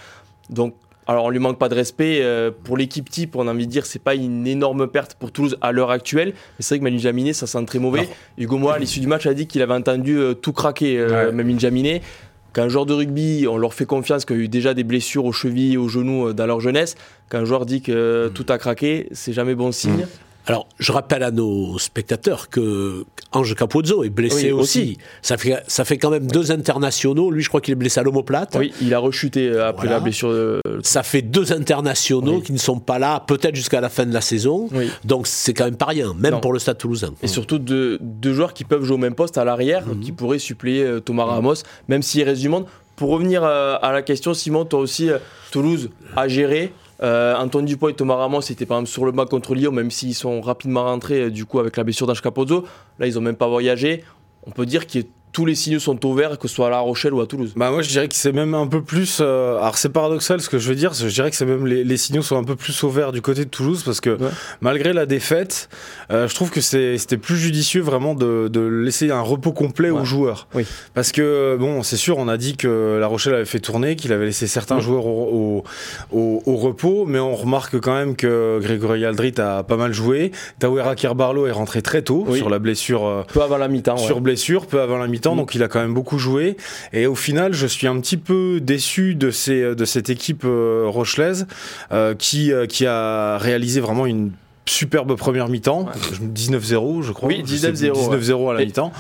Donc 0.50 0.74
alors 1.08 1.26
on 1.26 1.30
lui 1.30 1.40
manque 1.40 1.58
pas 1.58 1.70
de 1.70 1.76
respect 1.76 2.20
euh, 2.22 2.52
pour 2.64 2.78
l'équipe 2.78 3.10
type 3.10 3.36
on 3.36 3.48
a 3.48 3.52
envie 3.52 3.66
de 3.66 3.72
dire 3.72 3.86
c'est 3.86 4.02
pas 4.02 4.16
une 4.16 4.46
énorme 4.48 4.88
perte 4.88 5.16
pour 5.16 5.32
Toulouse 5.32 5.58
à 5.62 5.72
l'heure 5.72 5.92
actuelle 5.92 6.30
mais 6.30 6.36
c'est 6.60 6.76
vrai 6.76 6.80
que 6.80 6.84
Manu 6.84 7.00
Jaminet 7.00 7.34
ça 7.34 7.48
sent 7.48 7.66
très 7.66 7.80
mauvais. 7.80 8.08
Hugo 8.38 8.58
Moa 8.58 8.76
à 8.76 8.80
l'issue 8.80 9.00
du 9.00 9.08
match 9.08 9.26
a 9.26 9.34
dit 9.34 9.48
qu'il 9.48 9.62
avait 9.62 9.74
entendu 9.74 10.18
euh, 10.18 10.34
tout 10.34 10.54
craquer 10.54 11.00
euh, 11.00 11.28
ouais. 11.28 11.32
Manu 11.32 11.60
Jaminet 11.60 12.02
qu'un 12.54 12.70
joueur 12.70 12.86
de 12.86 12.94
rugby 12.94 13.48
on 13.50 13.58
leur 13.58 13.74
fait 13.74 13.86
confiance 13.86 14.26
qu'il 14.26 14.38
y 14.38 14.40
a 14.40 14.44
eu 14.44 14.48
déjà 14.48 14.74
des 14.74 14.84
blessures 14.84 15.26
aux 15.26 15.32
chevilles 15.32 15.74
et 15.74 15.78
aux 15.78 15.90
genoux 15.90 16.28
euh, 16.28 16.34
dans 16.34 16.46
leur 16.46 16.60
jeunesse 16.60 16.96
qu'un 17.30 17.46
joueur 17.46 17.66
dit 17.66 17.82
que 17.82 18.28
mmh. 18.28 18.34
tout 18.34 18.46
a 18.50 18.58
craqué 18.58 19.08
c'est 19.12 19.34
jamais 19.34 19.56
bon 19.56 19.72
signe 19.72 20.04
mmh. 20.04 20.31
Alors, 20.48 20.68
je 20.80 20.92
rappelle 20.92 21.24
à 21.24 21.32
nos 21.32 21.78
spectateurs 21.78 22.50
que 22.50 23.06
Ange 23.32 23.56
Capozzo 23.56 24.04
est 24.04 24.10
blessé 24.10 24.48
oui, 24.48 24.52
aussi. 24.52 24.82
aussi. 24.82 24.98
Ça, 25.22 25.38
fait, 25.38 25.64
ça 25.68 25.86
fait 25.86 25.98
quand 25.98 26.10
même 26.10 26.28
deux 26.28 26.52
internationaux. 26.52 27.32
Lui, 27.32 27.44
je 27.44 27.50
crois 27.50 27.62
qu'il 27.62 27.74
est 27.74 27.76
blessé 27.76 28.00
à 28.00 28.04
l'omoplate. 28.04 28.56
Oui, 28.58 28.74
il 28.82 28.94
a 28.94 29.00
rechuté 29.00 29.48
euh, 29.48 29.68
après 29.68 29.88
voilà. 29.88 29.98
la 29.98 30.04
blessure. 30.04 30.32
De... 30.32 30.62
Ça 30.84 31.04
fait 31.04 31.22
deux 31.22 31.54
internationaux 31.54 32.38
oui. 32.38 32.44
qui 32.44 32.54
ne 32.54 32.58
sont 32.58 32.80
pas 32.80 32.98
là, 32.98 33.24
peut-être 33.26 33.56
jusqu'à 33.56 33.82
la 33.82 33.90
fin 33.90 34.06
de 34.06 34.14
la 34.14 34.22
saison. 34.22 34.68
Oui. 34.72 34.90
Donc, 35.06 35.28
c'est 35.28 35.54
quand 35.54 35.66
même 35.66 35.78
pas 35.78 35.86
rien, 35.86 36.14
même 36.18 36.34
non. 36.34 36.40
pour 36.40 36.54
le 36.54 36.60
Stade 36.60 36.78
toulousain. 36.78 37.14
Et 37.22 37.28
surtout 37.28 37.60
deux, 37.60 38.00
deux, 38.02 38.34
joueurs 38.34 38.54
qui 38.54 38.64
peuvent 38.64 38.84
jouer 38.84 38.96
au 38.96 39.00
même 39.00 39.16
poste 39.16 39.38
à 39.38 39.46
l'arrière, 39.46 39.86
mm 39.86 39.92
-hmm. 39.92 40.00
qui 40.00 40.12
pourraient 40.12 40.40
suppléer 40.40 40.84
euh, 40.84 41.00
Thomas 41.00 41.26
Ramos, 41.26 41.64
même 41.88 42.02
s'il 42.02 42.24
reste 42.24 42.42
du 42.42 42.50
monde. 42.50 42.66
Pour 42.96 43.10
revenir 43.10 43.44
euh, 43.44 43.78
à 43.82 43.92
la 43.92 44.02
question, 44.02 44.34
Simon, 44.34 44.66
toi 44.66 44.80
aussi, 44.80 45.10
Toulouse 45.52 45.90
a 46.16 46.28
géré 46.28 46.72
euh, 47.04 47.36
Antoine 47.36 47.66
Dupont 47.66 47.88
et 47.88 47.94
Thomas 47.94 48.16
Ramos 48.16 48.42
étaient 48.42 48.66
par 48.66 48.78
exemple 48.78 48.92
sur 48.92 49.06
le 49.06 49.12
banc 49.12 49.26
contre 49.26 49.56
Lyon, 49.56 49.72
même 49.72 49.90
s'ils 49.90 50.14
sont 50.14 50.42
rapidement 50.42 50.84
rentrés 50.84 51.24
euh, 51.24 51.32
du 51.32 51.46
coup 51.46 51.60
avec 51.60 51.78
la 51.78 51.84
blessure 51.84 52.08
d'Ange 52.08 52.22
Capozzo. 52.22 52.66
Là, 53.00 53.08
ils 53.08 53.16
n'ont 53.16 53.22
même 53.22 53.36
pas 53.36 53.48
voyagé. 53.48 54.04
On 54.46 54.52
peut 54.52 54.66
dire 54.66 54.86
qu'il 54.86 55.02
y 55.02 55.04
a 55.04 55.08
tous 55.32 55.46
les 55.46 55.56
signaux 55.56 55.80
sont 55.80 56.06
au 56.06 56.14
vert, 56.14 56.38
que 56.38 56.48
ce 56.48 56.56
soit 56.56 56.68
à 56.68 56.70
La 56.70 56.80
Rochelle 56.80 57.14
ou 57.14 57.22
à 57.22 57.26
Toulouse. 57.28 57.54
Bah 57.56 57.72
moi 57.72 57.82
je 57.82 57.90
dirais 57.90 58.08
que 58.08 58.16
c'est 58.16 58.32
même 58.32 58.54
un 58.54 58.68
peu 58.68 58.82
plus. 58.82 59.20
euh, 59.22 59.58
alors 59.60 59.78
c'est 59.78 59.90
paradoxal 59.90 60.42
ce 60.42 60.50
que 60.50 60.60
je 60.60 60.68
veux 60.70 60.76
dire. 60.76 60.94
Je 60.94 61.08
dirais 61.08 61.30
que 61.30 61.36
c'est 61.38 61.46
même 61.46 61.66
les, 61.68 61.84
les 61.84 61.98
signaux 61.98 62.22
sont 62.22 62.38
un 62.38 62.44
peu 62.44 62.56
plus 62.56 62.84
au 62.84 62.90
vert 62.90 63.12
du 63.12 63.22
côté 63.22 63.46
de 63.46 63.50
Toulouse 63.50 63.84
parce 63.84 64.02
que 64.02 64.12
Ouais. 64.12 64.30
malgré 64.62 64.94
la 64.94 65.06
défaite, 65.06 65.70
euh, 66.12 66.28
je 66.28 66.36
trouve 66.36 66.50
que 66.52 66.60
c'était 66.62 67.18
plus 67.18 67.38
judicieux 67.38 67.82
vraiment 67.82 68.14
de, 68.14 68.50
de 68.52 68.60
laisser 68.62 69.10
un 69.12 69.22
repos 69.22 69.52
complet 69.54 69.90
Ouais. 69.90 70.02
aux 70.02 70.06
joueurs. 70.06 70.48
Oui. 70.54 70.66
Parce 70.94 71.12
que 71.12 71.56
bon, 71.60 71.82
c'est 71.84 71.98
sûr, 71.98 72.18
on 72.18 72.28
a 72.28 72.38
dit 72.38 72.58
que 72.58 72.98
La 73.00 73.08
Rochelle 73.08 73.34
avait 73.36 73.46
fait 73.46 73.60
tourner, 73.60 73.96
qu'il 73.96 74.12
avait 74.14 74.26
laissé 74.26 74.48
certains 74.48 74.80
joueurs 74.80 75.06
au, 75.06 75.64
au, 76.12 76.18
au- 76.18 76.44
au 76.46 76.56
repos, 76.58 77.06
mais 77.08 77.20
on 77.20 77.36
remarque 77.36 77.80
quand 77.80 77.94
même 77.94 78.16
que 78.16 78.60
Grégory 78.62 79.06
Aldrit 79.06 79.36
a 79.38 79.64
pas 79.64 79.78
mal 79.78 79.94
joué. 79.94 80.32
Tawera 80.60 80.96
Kirbarlo 80.96 81.48
est 81.48 81.52
rentré 81.52 81.82
très 81.82 82.02
tôt 82.02 82.26
Oui. 82.28 82.38
sur 82.38 82.50
la 82.50 82.60
blessure. 82.60 83.06
euh, 83.06 83.24
Peu 83.34 83.42
avant 83.42 83.58
la 83.58 83.68
mi-temps. 83.68 83.98
sur 83.98 84.20
blessure, 84.22 84.66
peu 84.66 84.82
avant 84.82 84.98
la 84.98 85.08
mi-temps, 85.08 85.21
Donc 85.36 85.56
il 85.56 85.64
a 85.64 85.68
quand 85.68 85.80
même 85.80 85.94
beaucoup 85.94 86.18
joué. 86.18 86.58
Et 86.94 87.08
au 87.08 87.16
final, 87.16 87.54
je 87.54 87.68
suis 87.68 87.88
un 87.88 88.00
petit 88.00 88.18
peu 88.18 88.60
déçu 88.62 89.16
de, 89.16 89.32
ces, 89.32 89.76
de 89.76 89.86
cette 89.86 90.10
équipe 90.10 90.44
euh, 90.46 90.86
rochelaise 90.88 91.48
euh, 91.92 92.14
qui, 92.16 92.52
euh, 92.52 92.66
qui 92.66 92.86
a 92.86 93.38
réalisé 93.38 93.80
vraiment 93.82 94.06
une 94.06 94.32
superbe 94.66 95.16
première 95.16 95.48
mi-temps. 95.50 95.90
Je- 96.14 96.24
19-0, 96.52 97.02
je 97.04 97.12
crois. 97.12 97.28
Oui, 97.30 97.42
Je 97.46 97.56
sais 97.56 97.72
plus, 97.72 97.78
19-0, 97.90 98.20
19-0 98.20 98.50
à 98.52 98.54
la 98.54 98.66
mi-temps. 98.66 98.92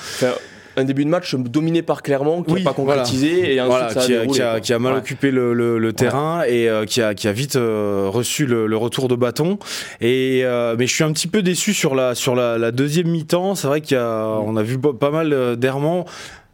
Un 0.77 0.83
début 0.85 1.03
de 1.03 1.09
match 1.09 1.35
dominé 1.35 1.81
par 1.81 2.01
Clermont, 2.01 2.43
qui 2.43 2.49
n'a 2.51 2.55
Oui, 2.55 2.63
pas 2.63 2.73
concrétisé, 2.73 3.53
et 3.53 3.59
ensuite 3.59 3.71
Voilà, 3.77 3.89
ça 3.89 3.99
a 4.01 4.05
qui, 4.05 4.15
a, 4.15 4.25
qui 4.25 4.41
a- 4.41 4.59
qui 4.61 4.73
a 4.73 4.79
mal 4.79 4.93
Ouais. 4.93 4.99
occupé 4.99 5.29
le, 5.31 5.53
le- 5.53 5.77
le 5.77 5.93
terrain 5.93 6.43
et 6.47 6.69
euh, 6.69 6.85
qui, 6.85 7.01
a, 7.01 7.13
qui 7.13 7.27
a 7.27 7.31
vite 7.33 7.57
euh, 7.57 8.05
reçu 8.07 8.45
le, 8.45 8.67
le 8.67 8.77
retour 8.77 9.07
de 9.09 9.15
bâton. 9.15 9.59
Et, 9.99 10.41
euh, 10.45 10.75
mais 10.79 10.87
je 10.87 10.93
suis 10.95 11.03
un 11.03 11.11
petit 11.11 11.27
peu 11.27 11.41
déçu 11.41 11.73
sur 11.73 11.93
la, 11.93 12.15
sur 12.15 12.35
la, 12.35 12.57
la 12.57 12.71
deuxième 12.71 13.07
mi-temps. 13.07 13.55
C'est 13.55 13.67
vrai 13.67 13.81
qu'on 13.81 14.55
a 14.55 14.63
vu 14.63 14.77
pas 14.79 15.11
mal 15.11 15.57
d'errements. 15.57 16.05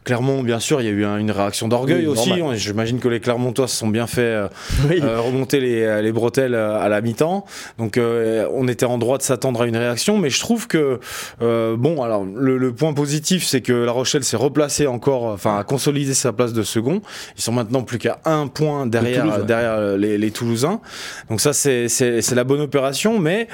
Clermont, 0.08 0.42
bien 0.42 0.58
sûr, 0.58 0.80
il 0.80 0.84
y 0.86 0.88
a 0.88 0.92
eu 0.92 1.04
un- 1.04 1.18
une 1.18 1.30
réaction 1.30 1.68
d'orgueil 1.68 2.06
Oui, 2.06 2.06
aussi. 2.06 2.32
J'imagine 2.54 2.98
que 2.98 3.08
les 3.08 3.20
Clermontois 3.20 3.68
se 3.68 3.76
sont 3.76 3.88
bien 3.88 4.06
fait 4.06 4.22
euh, 4.22 4.48
Oui. 4.88 5.00
euh, 5.02 5.20
remonter 5.20 5.60
les, 5.60 6.00
les 6.00 6.12
bretelles 6.12 6.54
euh, 6.54 6.80
à 6.80 6.88
la 6.88 7.02
mi-temps. 7.02 7.44
Donc 7.76 7.98
euh, 7.98 8.48
on 8.54 8.68
était 8.68 8.86
en 8.86 8.96
droit 8.96 9.18
de 9.18 9.22
s'attendre 9.22 9.60
à 9.60 9.66
une 9.66 9.76
réaction, 9.76 10.16
mais 10.16 10.30
je 10.30 10.40
trouve 10.40 10.66
que 10.66 10.98
euh, 11.42 11.76
bon, 11.76 12.02
alors 12.02 12.24
le, 12.24 12.56
le 12.56 12.72
point 12.72 12.94
positif, 12.94 13.44
c'est 13.44 13.60
que 13.60 13.74
La 13.74 13.92
Rochelle 13.92 14.24
s'est 14.24 14.38
replacée 14.38 14.86
encore, 14.86 15.24
enfin 15.24 15.58
a 15.58 15.64
consolidé 15.64 16.14
sa 16.14 16.32
place 16.32 16.54
de 16.54 16.62
second. 16.62 17.02
Ils 17.36 17.42
sont 17.42 17.52
maintenant 17.52 17.82
plus 17.82 17.98
qu'à 17.98 18.18
un 18.24 18.46
point 18.46 18.86
derrière 18.86 19.24
Toulouse, 19.24 19.38
ouais. 19.40 19.44
derrière 19.46 19.72
euh, 19.74 19.96
les, 19.98 20.16
les 20.16 20.30
Toulousains. 20.30 20.80
Donc 21.28 21.42
ça 21.42 21.52
c'est 21.52 21.86
la 22.34 22.44
bonne 22.44 22.62
opération, 22.62 23.18
mais 23.18 23.46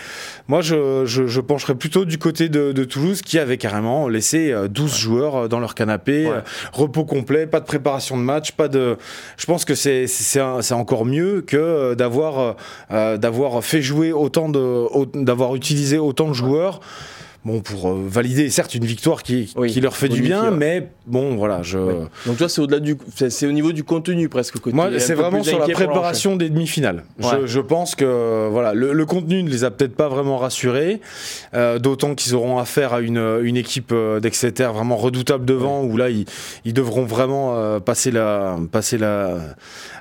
moi 0.47 0.61
je, 0.61 1.03
je, 1.05 1.27
je 1.27 1.41
pencherais 1.41 1.75
plutôt 1.75 2.05
du 2.05 2.19
côté 2.19 2.49
de, 2.49 2.71
de 2.71 2.85
Toulouse 2.85 3.23
qui 3.23 3.41
avait 3.41 3.57
carrément 3.57 4.09
laissé 4.09 4.53
euh, 4.53 4.69
12 4.69 4.97
joueurs 4.97 5.37
euh, 5.37 5.49
dans 5.49 5.59
leur 5.59 5.75
canapé. 5.75 6.27
Ouais. 6.27 6.33
Repos 6.73 7.05
complet, 7.05 7.47
pas 7.47 7.61
de 7.61 7.67
préparation 7.67 8.17
de 8.17 8.23
match, 8.23 8.53
pas 8.53 8.69
de. 8.69 8.97
Je 9.37 9.47
pense 9.47 9.65
que 9.65 9.75
c'est 9.75 10.73
encore 10.73 11.05
mieux 11.05 11.43
que 11.43 11.57
euh, 11.57 11.95
d'avoir 11.95 12.39
euh, 12.39 12.53
euh, 12.91 13.17
d'avoir 13.17 13.65
fait 13.65 13.83
jouer 13.83 14.13
autant 14.13 14.49
de 14.49 14.87
d'avoir 15.15 15.55
utilisé 15.55 15.99
autant 15.99 16.29
de 16.29 16.35
joueurs. 16.35 16.81
Bon, 17.45 17.61
pour 17.61 17.91
euh, 17.91 18.05
valider 18.09 18.49
certes 18.49 18.75
une 18.75 18.87
victoire 18.87 19.23
qui, 19.23 19.53
Oui, 19.57 19.71
qui 19.71 19.81
leur 19.83 19.97
fait 19.97 20.09
du 20.09 20.23
bien, 20.23 20.51
mais 20.51 20.89
bon, 21.07 21.37
voilà, 21.37 21.63
je. 21.63 21.79
Oui. 21.79 21.95
Donc 22.25 22.39
toi, 22.39 22.49
c'est 22.49 22.63
au-delà 22.63 22.81
du, 22.81 22.97
c'est 23.15 23.47
au 23.47 23.53
niveau 23.53 23.73
du 23.73 23.85
contenu 23.85 24.31
presque. 24.31 24.59
Que 24.61 24.71
Moi, 24.71 24.89
c'est 24.99 25.13
vraiment 25.15 25.43
sur 25.43 25.59
la 25.59 25.69
préparation 25.69 26.37
des 26.37 26.49
demi-finales. 26.49 27.05
Ouais. 27.23 27.29
Je, 27.43 27.47
je 27.47 27.61
pense 27.61 27.95
que 27.97 28.49
voilà, 28.51 28.73
le, 28.73 28.95
le 28.95 29.07
contenu 29.07 29.43
ne 29.43 29.51
les 29.51 29.65
a 29.65 29.71
peut-être 29.71 29.95
pas 29.95 30.09
vraiment 30.09 30.39
rassurés, 30.39 31.01
euh, 31.53 31.79
d'autant 31.79 32.15
qu'ils 32.15 32.35
auront 32.35 32.59
affaire 32.59 32.95
à 32.95 33.01
une, 33.01 33.41
une 33.43 33.59
équipe 33.59 33.91
euh, 33.93 34.21
d'Exeter 34.21 34.69
vraiment 34.73 34.97
redoutable 34.97 35.45
devant, 35.45 35.83
où 35.83 35.99
là, 35.99 36.09
ils, 36.09 36.25
ils 36.65 36.73
devront 36.73 37.05
vraiment 37.05 37.57
euh, 37.59 37.79
passer, 37.79 38.11
la, 38.11 38.57
passer 38.73 38.97
la, 38.97 39.39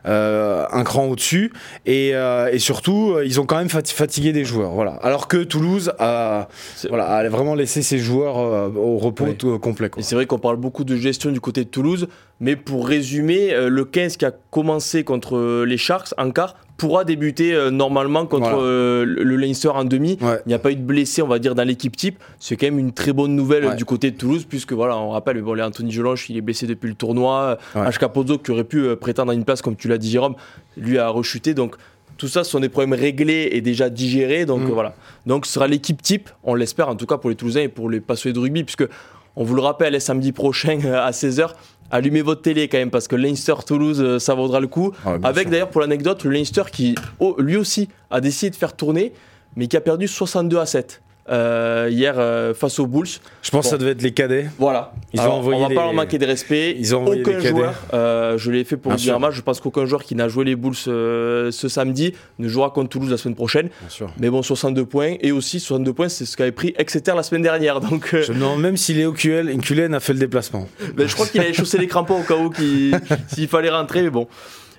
un 0.05 0.83
cran 0.85 1.07
au-dessus. 1.07 1.51
Et, 1.85 2.09
et 2.11 2.59
surtout, 2.59 3.15
ils 3.25 3.41
ont 3.41 3.45
quand 3.45 3.57
même 3.57 3.67
fati- 3.67 3.93
fatigué 3.93 4.31
des 4.31 4.45
joueurs. 4.45 4.71
Voilà. 4.71 4.93
Alors 5.03 5.27
que 5.27 5.43
Toulouse 5.43 5.91
a, 5.99 6.47
voilà, 6.87 7.07
a 7.07 7.32
vraiment 7.33 7.55
laissé 7.55 7.81
ses 7.81 7.97
joueurs 7.99 8.37
euh, 8.39 8.69
au 8.75 8.97
repos 8.97 9.25
tout- 9.37 9.49
euh, 9.51 9.57
complet. 9.59 9.89
quoi. 9.89 9.99
Et 9.99 10.03
c'est 10.03 10.15
vrai 10.15 10.25
qu'on 10.25 10.39
parle 10.39 10.57
beaucoup 10.57 10.83
de 10.83 10.95
gestion 10.95 11.31
du 11.31 11.41
côté 11.41 11.63
de 11.65 11.69
Toulouse, 11.69 12.07
mais 12.39 12.55
pour 12.55 12.87
résumer, 12.87 13.53
euh, 13.53 13.69
le 13.69 13.85
15 13.85 14.17
qui 14.17 14.25
a 14.25 14.31
commencé 14.51 15.03
contre 15.03 15.63
les 15.65 15.77
Sharks 15.77 16.13
en 16.17 16.31
quart 16.31 16.55
pourra 16.77 17.03
débuter 17.05 17.53
euh, 17.53 17.69
normalement 17.69 18.25
contre 18.25 18.49
Voilà. 18.49 18.57
euh, 18.65 19.05
le 19.05 19.23
le 19.23 19.35
Leinster 19.35 19.69
en 19.69 19.85
demi. 19.85 20.17
Ouais. 20.21 20.39
Il 20.45 20.49
n'y 20.49 20.53
a 20.55 20.59
pas 20.59 20.71
eu 20.71 20.75
de 20.75 20.81
blessés, 20.81 21.21
on 21.21 21.27
va 21.27 21.37
dire, 21.39 21.53
dans 21.55 21.63
l'équipe 21.63 21.95
type. 21.95 22.17
C'est 22.39 22.55
quand 22.57 22.65
même 22.67 22.79
une 22.79 22.91
très 22.93 23.13
bonne 23.13 23.35
nouvelle 23.35 23.65
Ouais. 23.65 23.75
du 23.75 23.85
côté 23.85 24.09
de 24.11 24.17
Toulouse, 24.17 24.45
puisque 24.49 24.73
voilà, 24.73 24.97
on 24.97 25.11
rappelle, 25.11 25.39
bon, 25.41 25.53
les 25.53 25.61
Anthony 25.63 25.91
Gelonche, 25.91 26.29
il 26.29 26.37
est 26.37 26.41
blessé 26.41 26.65
depuis 26.67 26.87
le 26.89 26.95
tournoi. 26.95 27.57
Ouais. 27.75 27.81
H. 27.83 27.99
Capozzo, 27.99 28.37
qui 28.39 28.51
aurait 28.51 28.63
pu 28.63 28.79
euh, 28.79 28.95
prétendre 28.95 29.31
à 29.31 29.35
une 29.35 29.45
place, 29.45 29.61
comme 29.61 29.75
tu 29.75 29.87
l'as 29.87 29.97
dit, 29.99 30.09
Jérôme, 30.09 30.35
lui 30.75 30.97
a 30.97 31.09
rechuté. 31.09 31.53
Donc, 31.53 31.75
tout 32.23 32.29
ça, 32.29 32.45
ce 32.45 32.51
sont 32.51 32.61
des 32.61 32.69
problèmes 32.69 32.97
réglés 32.97 33.49
et 33.51 33.59
déjà 33.59 33.89
digérés. 33.89 34.45
Donc, 34.45 34.61
Mm. 34.61 34.67
euh, 34.69 34.73
voilà. 34.73 34.95
Donc, 35.25 35.45
ce 35.45 35.51
sera 35.51 35.67
l'équipe 35.67 36.01
type, 36.01 36.29
on 36.45 36.55
l'espère, 36.55 36.87
en 36.87 36.95
tout 36.95 37.05
cas 37.05 37.17
pour 37.17 37.29
les 37.29 37.35
Toulousains 37.35 37.63
et 37.63 37.67
pour 37.67 37.89
les 37.89 37.99
passionnés 37.99 38.33
de 38.33 38.39
rugby, 38.39 38.63
puisque 38.63 38.87
on 39.35 39.43
vous 39.43 39.55
le 39.55 39.61
rappelle, 39.61 39.99
samedi 39.99 40.31
prochain 40.31 40.79
à 40.95 41.11
16h, 41.11 41.49
allumez 41.91 42.21
votre 42.21 42.41
télé 42.41 42.69
quand 42.69 42.77
même, 42.77 42.91
parce 42.91 43.09
que 43.09 43.17
Leinster-Toulouse, 43.17 43.99
euh, 44.01 44.19
ça 44.19 44.35
vaudra 44.35 44.61
le 44.61 44.67
coup. 44.67 44.93
Bien 45.03 45.19
Avec 45.21 45.49
d'ailleurs, 45.49 45.69
pour 45.69 45.81
l'anecdote, 45.81 46.23
le 46.23 46.31
Leinster 46.31 46.63
qui, 46.71 46.95
oh, 47.19 47.35
lui 47.39 47.57
aussi, 47.57 47.89
a 48.09 48.21
décidé 48.21 48.51
de 48.51 48.55
faire 48.55 48.73
tourner, 48.73 49.11
mais 49.57 49.67
qui 49.67 49.75
a 49.75 49.81
perdu 49.81 50.07
62 50.07 50.59
à 50.59 50.65
7 50.65 51.01
euh, 51.29 51.87
hier 51.91 52.15
euh, 52.17 52.53
face 52.53 52.79
aux 52.79 52.87
Bulls. 52.87 53.07
Je 53.41 53.49
pense 53.51 53.65
que 53.65 53.69
ça 53.71 53.77
devait 53.77 53.91
être 53.91 54.01
les 54.01 54.11
cadets. 54.11 54.47
Voilà. 54.59 54.93
Ils 55.13 55.19
ont 55.19 55.23
Alors, 55.23 55.35
envoyé 55.35 55.59
on 55.59 55.67
va 55.69 55.75
pas 55.75 55.83
leur 55.83 55.93
manquer 55.93 56.17
de 56.17 56.25
respect. 56.25 56.75
Ils 56.77 56.95
ont 56.95 57.01
envoyé 57.01 57.21
aucun 57.21 57.31
les 57.31 57.37
cadets. 57.37 57.49
joueur, 57.49 57.75
euh, 57.93 58.37
je 58.37 58.51
l'ai 58.51 58.63
fait 58.63 58.77
pour 58.77 58.91
Bien 58.91 58.97
dire 58.97 59.13
sûr. 59.13 59.19
mal, 59.19 59.31
je 59.31 59.41
pense 59.41 59.59
qu'aucun 59.61 59.85
joueur 59.85 60.03
qui 60.03 60.15
n'a 60.15 60.27
joué 60.27 60.45
les 60.45 60.55
Bulls 60.55 60.73
euh, 60.87 61.51
ce 61.51 61.67
samedi 61.67 62.13
ne 62.39 62.47
jouera 62.47 62.71
contre 62.71 62.89
Toulouse 62.89 63.09
la 63.09 63.17
semaine 63.17 63.35
prochaine. 63.35 63.69
Bien 63.79 63.89
sûr. 63.89 64.09
Mais 64.19 64.29
bon, 64.29 64.41
62 64.41 64.85
points, 64.85 65.15
et 65.21 65.31
aussi 65.31 65.59
62 65.59 65.93
points, 65.93 66.09
c'est 66.09 66.25
ce 66.25 66.35
qu'avait 66.35 66.51
pris 66.51 66.73
Exeter 66.77 67.13
la 67.15 67.23
semaine 67.23 67.43
dernière. 67.43 67.79
Donc, 67.79 68.09
Je 68.15 68.31
me 68.33 68.39
demande 68.39 68.61
même 68.61 68.77
si 68.77 68.93
Léo 68.93 69.13
Cullen 69.13 69.61
Cullen 69.61 69.93
a 69.93 69.99
fait 69.99 70.13
le 70.13 70.19
déplacement. 70.19 70.67
ben, 70.95 71.07
je 71.07 71.13
crois 71.13 71.27
qu'il 71.27 71.41
avait 71.41 71.53
chaussé 71.53 71.77
les 71.77 71.87
crampons 71.87 72.19
au 72.19 72.23
cas 72.23 72.35
où 72.35 72.51
s'il 73.27 73.47
fallait 73.47 73.69
rentrer, 73.69 74.01
mais 74.01 74.09
bon. 74.09 74.27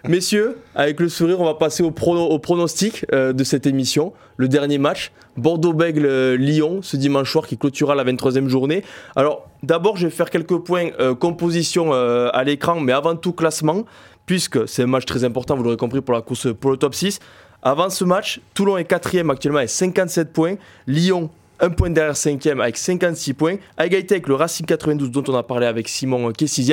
Messieurs, 0.07 0.59
avec 0.75 1.01
le 1.01 1.09
sourire, 1.09 1.41
on 1.41 1.47
va 1.47 1.55
passer 1.55 1.83
au, 1.83 1.91
prono- 1.91 2.29
au 2.29 2.39
pronostic 2.39 3.07
euh, 3.15 3.33
de 3.33 3.43
cette 3.43 3.67
émission. 3.67 4.13
Le 4.37 4.49
dernier 4.49 4.77
match, 4.77 5.13
Bordeaux-Bègle-Lyon, 5.39 6.81
ce 6.83 6.99
dimanche 6.99 7.33
soir 7.33 7.47
qui 7.47 7.57
clôturera 7.57 7.95
la 7.95 8.05
23e 8.05 8.49
journée. 8.49 8.85
Alors, 9.17 9.49
d'abord, 9.63 9.97
je 9.97 10.07
vais 10.07 10.13
faire 10.13 10.29
quelques 10.29 10.59
points 10.59 10.91
euh, 11.01 11.15
composition 11.15 11.95
euh, 11.95 12.29
à 12.35 12.45
l'écran, 12.45 12.81
mais 12.81 12.93
avant 12.93 13.17
tout 13.17 13.33
classement, 13.33 13.85
puisque 14.27 14.69
c'est 14.69 14.83
un 14.83 14.87
match 14.87 15.07
très 15.07 15.25
important, 15.25 15.57
vous 15.57 15.63
l'aurez 15.63 15.79
compris, 15.79 16.03
pour 16.03 16.15
la 16.15 16.21
course 16.21 16.49
pour 16.53 16.71
le 16.71 16.77
top 16.77 16.95
6. 16.95 17.19
Avant 17.63 17.89
ce 17.89 18.05
match, 18.05 18.43
Toulon 18.53 18.77
est 18.77 18.85
quatrième 18.85 19.31
actuellement 19.31 19.59
avec 19.59 19.71
57 19.71 20.35
points. 20.35 20.57
Lyon 20.87 21.31
un 21.61 21.71
point 21.71 21.91
derrière 21.91 22.17
5 22.17 22.47
avec 22.47 22.77
56 22.77 23.35
points, 23.35 23.57
à 23.77 23.83
avec 23.85 24.27
le 24.27 24.35
Racing 24.35 24.67
92 24.67 25.11
dont 25.11 25.25
on 25.29 25.35
a 25.35 25.43
parlé 25.43 25.67
avec 25.67 25.89
Simon 25.89 26.29
euh, 26.29 26.33
qui 26.33 26.45
est 26.45 26.49
6 26.49 26.73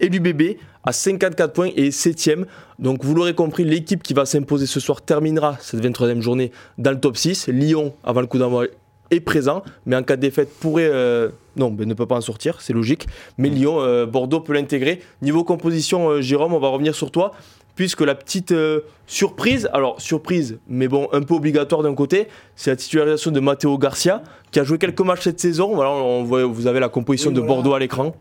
et 0.00 0.08
l'UBB 0.08 0.56
à 0.84 0.92
54 0.92 1.52
points 1.52 1.70
et 1.76 1.90
7 1.90 2.30
Donc 2.78 3.04
vous 3.04 3.14
l'aurez 3.14 3.34
compris, 3.34 3.64
l'équipe 3.64 4.02
qui 4.02 4.14
va 4.14 4.24
s'imposer 4.24 4.66
ce 4.66 4.80
soir 4.80 5.02
terminera 5.02 5.56
cette 5.60 5.80
23e 5.84 6.20
journée 6.20 6.50
dans 6.78 6.90
le 6.90 7.00
top 7.00 7.16
6. 7.16 7.48
Lyon, 7.48 7.94
avant 8.04 8.20
le 8.20 8.26
coup 8.26 8.38
d'envoi, 8.38 8.66
est 9.10 9.20
présent, 9.20 9.62
mais 9.84 9.94
en 9.94 10.02
cas 10.02 10.16
de 10.16 10.22
défaite 10.22 10.48
pourrait... 10.58 10.88
euh, 10.90 11.28
non, 11.56 11.70
ben, 11.70 11.86
ne 11.86 11.92
peut 11.92 12.06
pas 12.06 12.16
en 12.16 12.22
sortir, 12.22 12.62
c'est 12.62 12.72
logique. 12.72 13.06
Mais 13.36 13.50
Lyon, 13.50 13.80
euh, 13.80 14.06
Bordeaux 14.06 14.40
peut 14.40 14.54
l'intégrer. 14.54 15.02
Niveau 15.20 15.44
composition, 15.44 16.22
Jérôme, 16.22 16.54
on 16.54 16.58
va 16.58 16.68
revenir 16.68 16.94
sur 16.94 17.10
toi 17.10 17.32
puisque 17.74 18.02
la 18.02 18.14
petite 18.14 18.52
euh, 18.52 18.80
surprise, 19.06 19.68
alors 19.72 20.00
surprise, 20.00 20.58
mais 20.68 20.88
bon, 20.88 21.08
un 21.12 21.22
peu 21.22 21.34
obligatoire 21.34 21.82
d'un 21.82 21.94
côté, 21.94 22.28
c'est 22.56 22.70
la 22.70 22.76
titularisation 22.76 23.30
de 23.30 23.40
Matteo 23.40 23.76
Garcia, 23.78 24.22
qui 24.50 24.60
a 24.60 24.64
joué 24.64 24.78
quelques 24.78 25.00
matchs 25.00 25.22
cette 25.22 25.40
saison. 25.40 25.74
Voilà, 25.74 25.90
on 25.90 26.24
voit, 26.24 26.44
vous 26.44 26.66
avez 26.66 26.80
la 26.80 26.88
composition 26.88 27.30
Oui, 27.30 27.36
de 27.36 27.40
voilà. 27.40 27.54
Bordeaux 27.54 27.74
à 27.74 27.78
l'écran. 27.78 28.14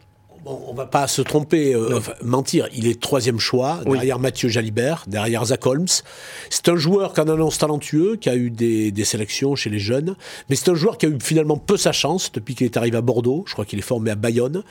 Bon, 0.44 0.60
on 0.68 0.74
va 0.74 0.88
pas 0.88 1.08
se 1.08 1.22
tromper, 1.22 1.76
euh, 1.76 1.98
enfin, 1.98 2.14
mentir. 2.24 2.68
Il 2.74 2.88
est 2.88 3.00
troisième 3.00 3.38
choix, 3.40 3.80
Oui. 3.86 3.94
derrière 4.00 4.18
Mathieu 4.18 4.50
Jalibert, 4.50 5.04
derrière 5.06 5.46
Zach 5.46 5.64
Holmes. 5.68 5.86
C'est 6.50 6.68
un 6.68 6.76
joueur 6.78 7.14
qui 7.14 7.22
en 7.22 7.28
annonce 7.28 7.60
talentueux, 7.60 8.16
qui 8.16 8.28
a 8.28 8.36
eu 8.36 8.50
des, 8.50 8.92
des 8.92 9.06
sélections 9.06 9.56
chez 9.56 9.70
les 9.70 9.78
jeunes, 9.78 10.16
mais 10.50 10.56
c'est 10.56 10.72
un 10.72 10.76
joueur 10.76 10.98
qui 10.98 11.06
a 11.06 11.10
eu 11.10 11.18
finalement 11.22 11.58
peu 11.58 11.78
sa 11.78 11.92
chance 11.92 12.32
depuis 12.32 12.56
qu'il 12.56 12.66
est 12.66 12.76
arrivé 12.76 12.98
à 12.98 13.02
Bordeaux. 13.02 13.44
Je 13.46 13.54
crois 13.54 13.66
qu'il 13.66 13.78
est 13.78 13.84
formé 13.84 14.10
à 14.10 14.16
Bayonne. 14.16 14.64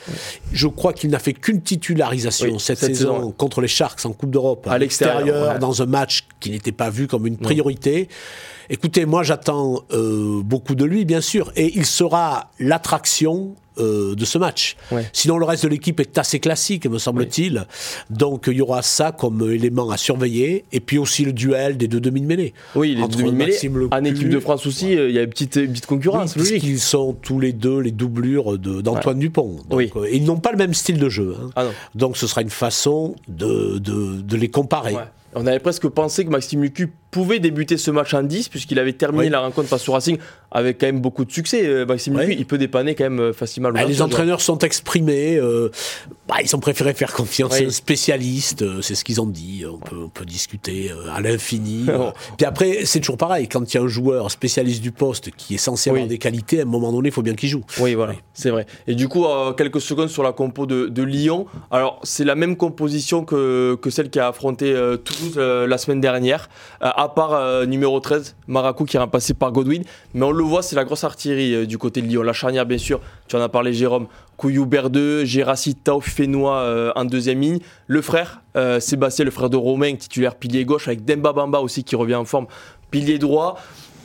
Je 0.51 0.67
crois 0.67 0.91
qu'il 0.91 1.09
n'a 1.09 1.19
fait 1.19 1.33
qu'une 1.33 1.61
titularisation 1.61 2.47
Oui, 2.53 2.59
cette, 2.59 2.77
cette 2.79 2.95
saison, 2.95 3.15
saison, 3.15 3.27
ouais. 3.27 3.33
contre 3.37 3.61
les 3.61 3.69
Sharks 3.69 4.05
en 4.05 4.11
Coupe 4.11 4.31
d'Europe, 4.31 4.67
À 4.69 4.77
l'extérieur, 4.77 5.53
ouais. 5.53 5.59
dans 5.59 5.81
un 5.81 5.85
match 5.85 6.27
qui 6.41 6.51
n'était 6.51 6.73
pas 6.73 6.89
vu 6.89 7.07
comme 7.07 7.25
une 7.27 7.37
priorité. 7.37 8.09
Écoutez, 8.69 9.05
moi 9.05 9.23
j'attends 9.23 9.83
euh, 9.93 10.41
beaucoup 10.43 10.75
de 10.75 10.83
lui, 10.85 11.05
bien 11.05 11.21
sûr, 11.21 11.51
et 11.55 11.71
il 11.75 11.85
sera 11.85 12.51
l'attraction 12.59 13.55
euh, 13.77 14.15
de 14.15 14.25
ce 14.25 14.37
match. 14.37 14.75
Ouais. 14.91 15.07
Sinon, 15.13 15.37
le 15.37 15.45
reste 15.45 15.63
de 15.63 15.69
l'équipe 15.69 15.99
est 15.99 16.17
assez 16.17 16.39
classique, 16.39 16.85
me 16.87 16.97
semble-t-il. 16.97 17.65
Donc, 18.09 18.45
il 18.47 18.53
y 18.57 18.61
aura 18.61 18.81
ça 18.81 19.11
comme 19.11 19.49
élément 19.51 19.89
à 19.89 19.97
surveiller. 19.97 20.65
Et 20.71 20.79
puis 20.79 20.97
aussi 20.97 21.23
le 21.25 21.33
duel 21.33 21.77
des 21.77 21.87
deux 21.87 21.99
demi-mêlées. 22.01 22.53
Oui, 22.75 22.95
les 22.95 23.01
Entre 23.03 23.17
demi-mêlées. 23.17 23.57
En 23.91 24.03
équipe 24.03 24.29
de 24.29 24.39
France 24.39 24.65
aussi, 24.67 24.97
euh, 24.97 25.09
il 25.09 25.15
y 25.15 25.19
a 25.19 25.23
une 25.23 25.29
petite, 25.29 25.55
une 25.55 25.71
petite 25.71 25.85
concurrence, 25.85 26.35
Oui, 26.35 26.39
logique. 26.41 26.59
puisqu'ils 26.61 26.79
sont 26.79 27.13
tous 27.13 27.39
les 27.39 27.53
deux 27.53 27.79
les 27.79 27.91
doublures 27.91 28.57
d'Antoine 28.57 29.19
Dupont. 29.19 29.57
Donc, 29.69 29.77
Oui. 29.77 29.91
euh, 29.95 30.09
ils 30.11 30.23
n'ont 30.25 30.39
pas 30.39 30.51
le 30.51 30.57
même 30.57 30.73
style 30.73 30.97
de 30.99 31.09
jeu. 31.09 31.35
hein. 31.41 31.49
Ah. 31.55 31.65
Donc, 31.95 32.17
ce 32.17 32.27
sera 32.27 32.41
une 32.41 32.49
façon 32.49 33.15
de, 33.27 33.77
de, 33.79 34.21
de 34.21 34.35
les 34.37 34.49
comparer. 34.49 34.95
On 35.33 35.47
avait 35.47 35.59
presque 35.59 35.87
pensé 35.87 36.25
que 36.25 36.29
Maxime 36.29 36.61
Lucu 36.61 36.91
pouvait 37.11 37.39
débuter 37.39 37.77
ce 37.77 37.91
match 37.91 38.13
en 38.13 38.23
10, 38.23 38.49
puisqu'il 38.49 38.79
avait 38.79 38.93
terminé 38.93 39.25
Oui. 39.25 39.29
la 39.29 39.41
rencontre 39.41 39.67
face 39.67 39.87
au 39.89 39.91
Racing 39.91 40.17
avec 40.53 40.79
quand 40.79 40.87
même 40.87 40.99
beaucoup 41.01 41.23
de 41.25 41.31
succès. 41.31 41.65
Euh, 41.65 41.85
Maxime. 41.85 42.17
Lucu, 42.19 42.33
il 42.37 42.45
peut 42.45 42.57
dépanner 42.57 42.95
quand 42.95 43.03
même 43.05 43.19
euh, 43.19 43.33
facilement. 43.33 43.69
à 43.69 43.71
Bah, 43.73 43.83
les 43.85 44.01
entraîneurs 44.01 44.41
sont 44.41 44.57
exprimés. 44.59 45.37
euh, 45.37 45.69
bah, 46.27 46.35
ils 46.43 46.53
ont 46.55 46.59
préféré 46.59 46.93
faire 46.93 47.13
confiance 47.13 47.53
Oui. 47.57 47.65
à 47.65 47.67
un 47.67 47.71
spécialiste. 47.71 48.61
euh, 48.63 48.81
c'est 48.81 48.95
ce 48.95 49.03
qu'ils 49.03 49.21
ont 49.21 49.25
dit. 49.27 49.63
On 49.71 49.77
peut, 49.77 49.95
on 50.05 50.09
peut 50.09 50.25
discuter 50.25 50.91
euh, 50.91 51.09
à 51.13 51.21
l'infini. 51.21 51.85
Puis 52.37 52.45
après, 52.45 52.85
c'est 52.85 52.99
toujours 52.99 53.17
pareil. 53.17 53.47
Quand 53.47 53.71
il 53.73 53.77
y 53.77 53.79
a 53.79 53.83
un 53.83 53.87
joueur 53.87 54.29
spécialiste 54.31 54.81
du 54.81 54.91
poste 54.91 55.31
qui 55.31 55.55
est 55.55 55.57
censé 55.57 55.89
avoir 55.89 56.03
Oui. 56.03 56.09
des 56.09 56.17
qualités, 56.17 56.59
à 56.59 56.63
un 56.63 56.65
moment 56.65 56.91
donné, 56.91 57.09
il 57.09 57.11
faut 57.13 57.21
bien 57.21 57.35
qu'il 57.35 57.49
joue. 57.49 57.63
Oui, 57.79 57.93
voilà, 57.93 58.13
c'est 58.33 58.49
vrai. 58.49 58.65
Et 58.87 58.95
du 58.95 59.07
coup, 59.07 59.25
quelques 59.57 59.81
secondes 59.81 60.09
sur 60.09 60.23
la 60.23 60.31
compo 60.31 60.65
de, 60.65 60.87
de 60.87 61.03
Lyon. 61.03 61.45
Alors, 61.71 61.99
c'est 62.03 62.23
la 62.25 62.35
même 62.35 62.55
composition 62.57 63.23
que, 63.25 63.75
que 63.81 63.89
celle 63.89 64.09
qui 64.09 64.19
a 64.19 64.27
affronté 64.27 64.73
Toulouse 65.03 65.37
la 65.37 65.77
semaine 65.77 66.01
dernière, 66.01 66.49
à 67.01 67.09
part 67.09 67.33
euh, 67.33 67.65
numéro 67.65 67.99
13, 67.99 68.35
Maracou, 68.47 68.85
qui 68.85 68.95
est 68.95 68.99
remplacé 68.99 69.33
par 69.33 69.51
Godwin. 69.51 69.83
Mais 70.13 70.25
on 70.25 70.31
le 70.31 70.43
voit, 70.43 70.61
c'est 70.61 70.75
la 70.75 70.83
grosse 70.83 71.03
artillerie 71.03 71.55
euh, 71.55 71.65
du 71.65 71.77
côté 71.77 72.01
de 72.01 72.07
Lyon. 72.07 72.21
La 72.21 72.33
charnière, 72.33 72.65
bien 72.65 72.77
sûr, 72.77 72.99
tu 73.27 73.35
en 73.35 73.41
as 73.41 73.49
parlé, 73.49 73.73
Jérôme. 73.73 74.07
Couillou 74.37 74.65
Berdeux, 74.65 75.25
Gérassi 75.25 75.75
Tauf 75.75 76.05
Fénois 76.05 76.57
euh, 76.57 76.91
en 76.95 77.05
deuxième 77.05 77.41
ligne. 77.41 77.59
Le 77.87 78.01
frère, 78.01 78.41
Sébastien, 78.79 79.25
le 79.25 79.31
frère 79.31 79.49
de 79.49 79.57
Romain, 79.57 79.95
titulaire 79.95 80.35
pilier 80.35 80.65
gauche, 80.65 80.87
avec 80.87 81.05
Demba 81.05 81.31
Bamba 81.31 81.59
aussi 81.59 81.83
qui 81.83 81.95
revient 81.95 82.15
en 82.15 82.25
forme, 82.25 82.47
pilier 82.89 83.17
droit. 83.17 83.57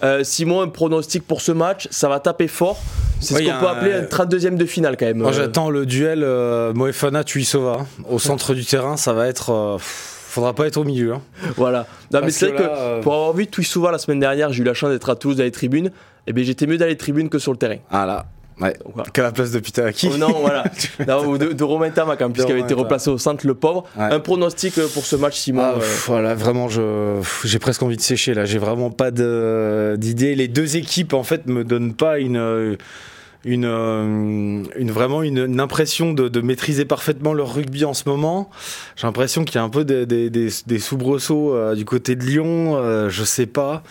Euh, 0.03 0.25
Simon, 0.25 0.61
un 0.61 0.69
pronostic 0.69 1.27
pour 1.27 1.41
ce 1.41 1.53
match, 1.53 1.89
ça 1.91 2.09
va 2.09 2.21
taper 2.21 2.49
fort. 2.49 2.79
C'est 3.21 3.35
Ouais, 3.35 3.45
ce 3.45 3.51
qu'on 3.51 3.61
peut 3.61 3.69
appeler 3.69 3.93
un 3.95 4.03
32e 4.03 4.57
de 4.57 4.67
finale 4.67 4.97
quand 4.99 5.07
même. 5.07 5.19
Moi 5.19 5.33
j'attends 5.33 5.71
le 5.71 5.87
duel 5.87 6.23
euh, 6.23 6.75
Moefana 6.75 7.25
Tuisova 7.25 7.87
au 8.11 8.19
centre 8.19 8.53
du 8.53 8.65
terrain, 8.65 8.99
ça 8.99 9.15
va 9.15 9.27
être 9.27 9.51
euh, 9.51 9.77
pff, 9.77 10.16
faudra 10.37 10.55
pas 10.55 10.67
être 10.67 10.77
au 10.77 10.85
milieu. 10.85 11.15
hein. 11.15 11.23
Voilà. 11.57 11.87
Non, 12.13 12.21
mais 12.23 12.31
c'est 12.31 12.49
vrai 12.49 12.57
que 12.57 12.63
là, 12.63 12.77
euh, 12.77 13.03
pour 13.03 13.13
avoir 13.15 13.33
vu 13.33 13.47
Tuisova 13.47 13.91
la 13.91 13.99
semaine 13.99 14.21
dernière, 14.21 14.53
j'ai 14.53 14.63
eu 14.63 14.67
la 14.67 14.75
chance 14.75 14.91
d'être 14.91 15.11
à 15.11 15.17
Toulouse 15.17 15.37
dans 15.37 15.43
les 15.45 15.51
tribunes. 15.51 15.91
Et 16.27 16.33
bien 16.33 16.45
j'étais 16.45 16.67
mieux 16.67 16.79
dans 16.79 16.87
les 16.87 16.97
tribunes 16.97 17.29
que 17.29 17.39
sur 17.39 17.53
le 17.53 17.59
terrain. 17.59 17.77
Ah 17.91 18.05
là, 18.07 18.27
ouais. 18.61 18.73
Donc, 18.85 18.95
voilà. 18.95 19.11
Qu'à 19.11 19.23
la 19.23 19.31
place 19.33 19.51
de 19.53 19.59
Peter 19.61 19.83
Aki. 19.83 20.11
Oh 20.15 20.17
non, 20.17 20.33
voilà. 20.41 20.65
Non, 21.07 21.25
ou 21.27 21.39
de, 21.39 21.53
de 21.53 21.65
Romain 21.65 21.91
Tamac, 21.91 22.21
hein, 22.23 22.31
puisqu'il 22.31 22.53
avait 22.53 22.63
été 22.63 22.75
replacé 22.75 23.11
au 23.11 23.19
centre, 23.19 23.47
le 23.47 23.55
pauvre. 23.55 23.85
Ouais. 23.97 24.05
Un 24.13 24.19
pronostic 24.21 24.77
euh, 24.79 24.89
pour 24.93 25.05
ce 25.07 25.15
match, 25.17 25.37
Simon. 25.37 25.63
Ah, 25.65 25.75
euh, 25.81 25.85
voilà, 26.07 26.35
vraiment, 26.35 26.69
je, 26.69 27.21
j'ai 27.45 27.59
presque 27.61 27.83
envie 27.83 27.97
de 27.97 28.01
sécher 28.03 28.35
là. 28.35 28.45
J'ai 28.45 28.59
vraiment 28.59 28.91
pas 28.91 29.11
de- 29.13 29.95
d'idée. 29.99 30.35
Les 30.35 30.49
deux 30.49 30.77
équipes, 30.77 31.15
en 31.15 31.23
fait, 31.23 31.47
me 31.47 31.63
donnent 31.65 31.95
pas 31.95 32.19
une, 32.19 32.37
euh, 32.39 32.77
une, 33.47 33.65
euh, 33.65 34.65
une 34.77 34.91
vraiment 34.91 35.23
une, 35.23 35.61
impression 35.61 36.13
de, 36.13 36.41
maîtriser 36.41 36.85
parfaitement 36.85 37.33
leur 37.33 37.55
rugby 37.55 37.85
en 37.85 37.95
ce 37.95 38.09
moment. 38.09 38.51
J'ai 38.97 39.07
l'impression 39.07 39.45
qu'il 39.45 39.55
y 39.55 39.59
a 39.59 39.63
un 39.63 39.71
peu 39.71 39.85
des, 39.85 40.05
des, 40.05 40.29
des, 40.31 40.79
soubresauts 40.79 41.55
euh, 41.55 41.75
du 41.75 41.85
côté 41.85 42.17
de 42.17 42.25
Lyon. 42.25 42.77
euh, 42.77 43.09
je 43.09 43.25
sais 43.25 43.47
pas. 43.47 43.85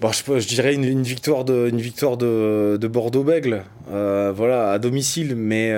Bon, 0.00 0.10
je, 0.10 0.46
dirais 0.48 0.74
une, 0.74 1.02
victoire 1.02 1.44
de, 1.44 1.70
de, 1.70 2.76
de 2.76 2.88
Bordeaux-Bègle, 2.88 3.62
voilà, 3.88 4.72
à 4.72 4.78
domicile, 4.80 5.36
mais. 5.36 5.72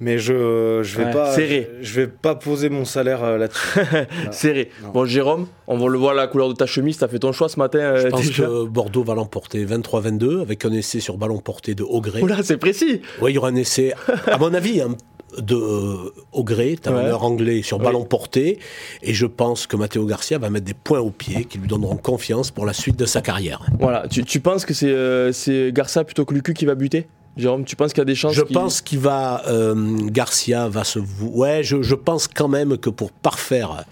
Mais 0.00 0.18
je, 0.18 0.80
je 0.82 0.96
vais 0.98 1.04
Ouais, 1.04 1.12
pas 1.12 1.32
serré. 1.34 1.70
je 1.82 1.94
vais 2.00 2.06
pas 2.06 2.34
poser 2.34 2.68
mon 2.70 2.84
salaire 2.84 3.22
euh, 3.22 3.38
là-dessus. 3.38 3.78
serré. 4.32 4.70
Non. 4.82 4.90
Bon, 4.90 5.04
Jérôme, 5.04 5.46
on 5.66 5.76
va 5.78 5.88
le 5.88 5.98
voir 5.98 6.12
à 6.12 6.14
la 6.14 6.26
couleur 6.26 6.48
de 6.48 6.54
ta 6.54 6.66
chemise. 6.66 6.98
T'as 6.98 7.08
fait 7.08 7.18
ton 7.18 7.32
choix 7.32 7.48
ce 7.48 7.58
matin 7.58 7.78
euh, 7.78 8.00
Je 8.02 8.08
pense 8.08 8.26
déjà 8.26 8.44
que 8.46 8.64
Bordeaux 8.66 9.04
va 9.04 9.14
l'emporter 9.14 9.64
23-22 9.64 10.40
avec 10.40 10.64
un 10.64 10.72
essai 10.72 11.00
sur 11.00 11.16
ballon 11.18 11.38
porté 11.38 11.74
de 11.74 11.82
Augré. 11.84 12.22
Oula, 12.22 12.42
c'est 12.42 12.56
précis. 12.56 13.02
Oui, 13.20 13.32
il 13.32 13.34
y 13.34 13.38
aura 13.38 13.48
un 13.48 13.54
essai, 13.56 13.92
à 14.26 14.38
mon 14.38 14.52
avis, 14.54 14.80
hein, 14.80 14.96
de 15.38 15.54
euh, 15.54 16.12
Augré, 16.32 16.76
talonneur 16.76 17.22
anglais 17.22 17.62
sur 17.62 17.78
Oui. 17.78 17.84
ballon 17.84 18.04
porté. 18.04 18.58
Et 19.02 19.14
je 19.14 19.26
pense 19.26 19.66
que 19.66 19.76
Matteo 19.76 20.04
Garcia 20.06 20.38
va 20.38 20.50
mettre 20.50 20.64
des 20.66 20.74
points 20.74 20.98
au 21.00 21.10
pied 21.10 21.44
qui 21.44 21.58
lui 21.58 21.68
donneront 21.68 21.96
confiance 21.96 22.50
pour 22.50 22.66
la 22.66 22.72
suite 22.72 22.96
de 22.96 23.04
sa 23.06 23.20
carrière. 23.20 23.60
Voilà. 23.78 24.08
Tu, 24.10 24.24
tu 24.24 24.40
penses 24.40 24.64
que 24.64 24.74
c'est 24.74 24.88
euh, 24.90 25.30
c'est 25.32 25.70
Garça 25.72 26.02
plutôt 26.04 26.24
que 26.24 26.34
Lucu 26.34 26.52
qui 26.54 26.64
va 26.66 26.74
buter? 26.74 27.06
Jérôme, 27.36 27.64
tu 27.64 27.76
penses 27.76 27.92
qu'il 27.92 28.00
y 28.00 28.02
a 28.02 28.04
des 28.06 28.14
chances 28.14 28.34
Je 28.34 28.42
qu'il- 28.42 28.54
pense 28.54 28.80
qu'il 28.82 28.98
va. 28.98 29.42
euh, 29.46 29.74
Garcia 30.10 30.68
va 30.68 30.84
se. 30.84 30.98
Ouais, 31.20 31.62
je, 31.62 31.80
je 31.82 31.94
pense 31.94 32.28
quand 32.28 32.48
même 32.48 32.76
que 32.76 32.90
pour 32.90 33.12
parfaire, 33.12 33.84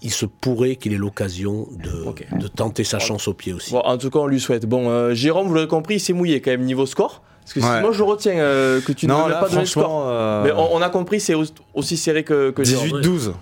il 0.00 0.10
se 0.10 0.26
pourrait 0.26 0.76
qu'il 0.76 0.92
ait 0.92 0.96
l'occasion 0.98 1.68
de, 1.82 2.38
de 2.40 2.48
tenter 2.48 2.82
sa 2.84 2.98
chance 2.98 3.28
au 3.28 3.34
pied 3.34 3.52
aussi. 3.52 3.72
Bon, 3.72 3.80
en 3.80 3.98
tout 3.98 4.10
cas, 4.10 4.18
on 4.20 4.26
lui 4.26 4.40
souhaite. 4.40 4.66
Bon, 4.66 4.88
euh, 4.88 5.14
Jérôme, 5.14 5.46
vous 5.48 5.54
l'avez 5.54 5.68
compris, 5.68 5.96
il 5.96 6.00
s'est 6.00 6.12
mouillé 6.12 6.40
quand 6.40 6.50
même 6.50 6.62
niveau 6.64 6.86
score. 6.86 7.22
Parce 7.42 7.52
que 7.54 7.60
Ouais. 7.60 7.80
moi, 7.82 7.90
je 7.92 8.02
retiens 8.02 8.34
euh, 8.38 8.80
que 8.80 8.92
tu 8.92 9.06
là, 9.06 9.28
pas 9.40 9.48
donner 9.48 9.60
le 9.62 9.66
score. 9.66 10.04
euh, 10.08 10.44
Mais 10.44 10.52
on, 10.52 10.76
on 10.76 10.80
a 10.82 10.88
compris, 10.88 11.18
c'est 11.20 11.34
au- 11.34 11.44
aussi 11.74 11.96
serré 11.96 12.22
que, 12.24 12.50
que 12.50 12.62
Jérôme. 12.64 13.00
18-12. 13.00 13.32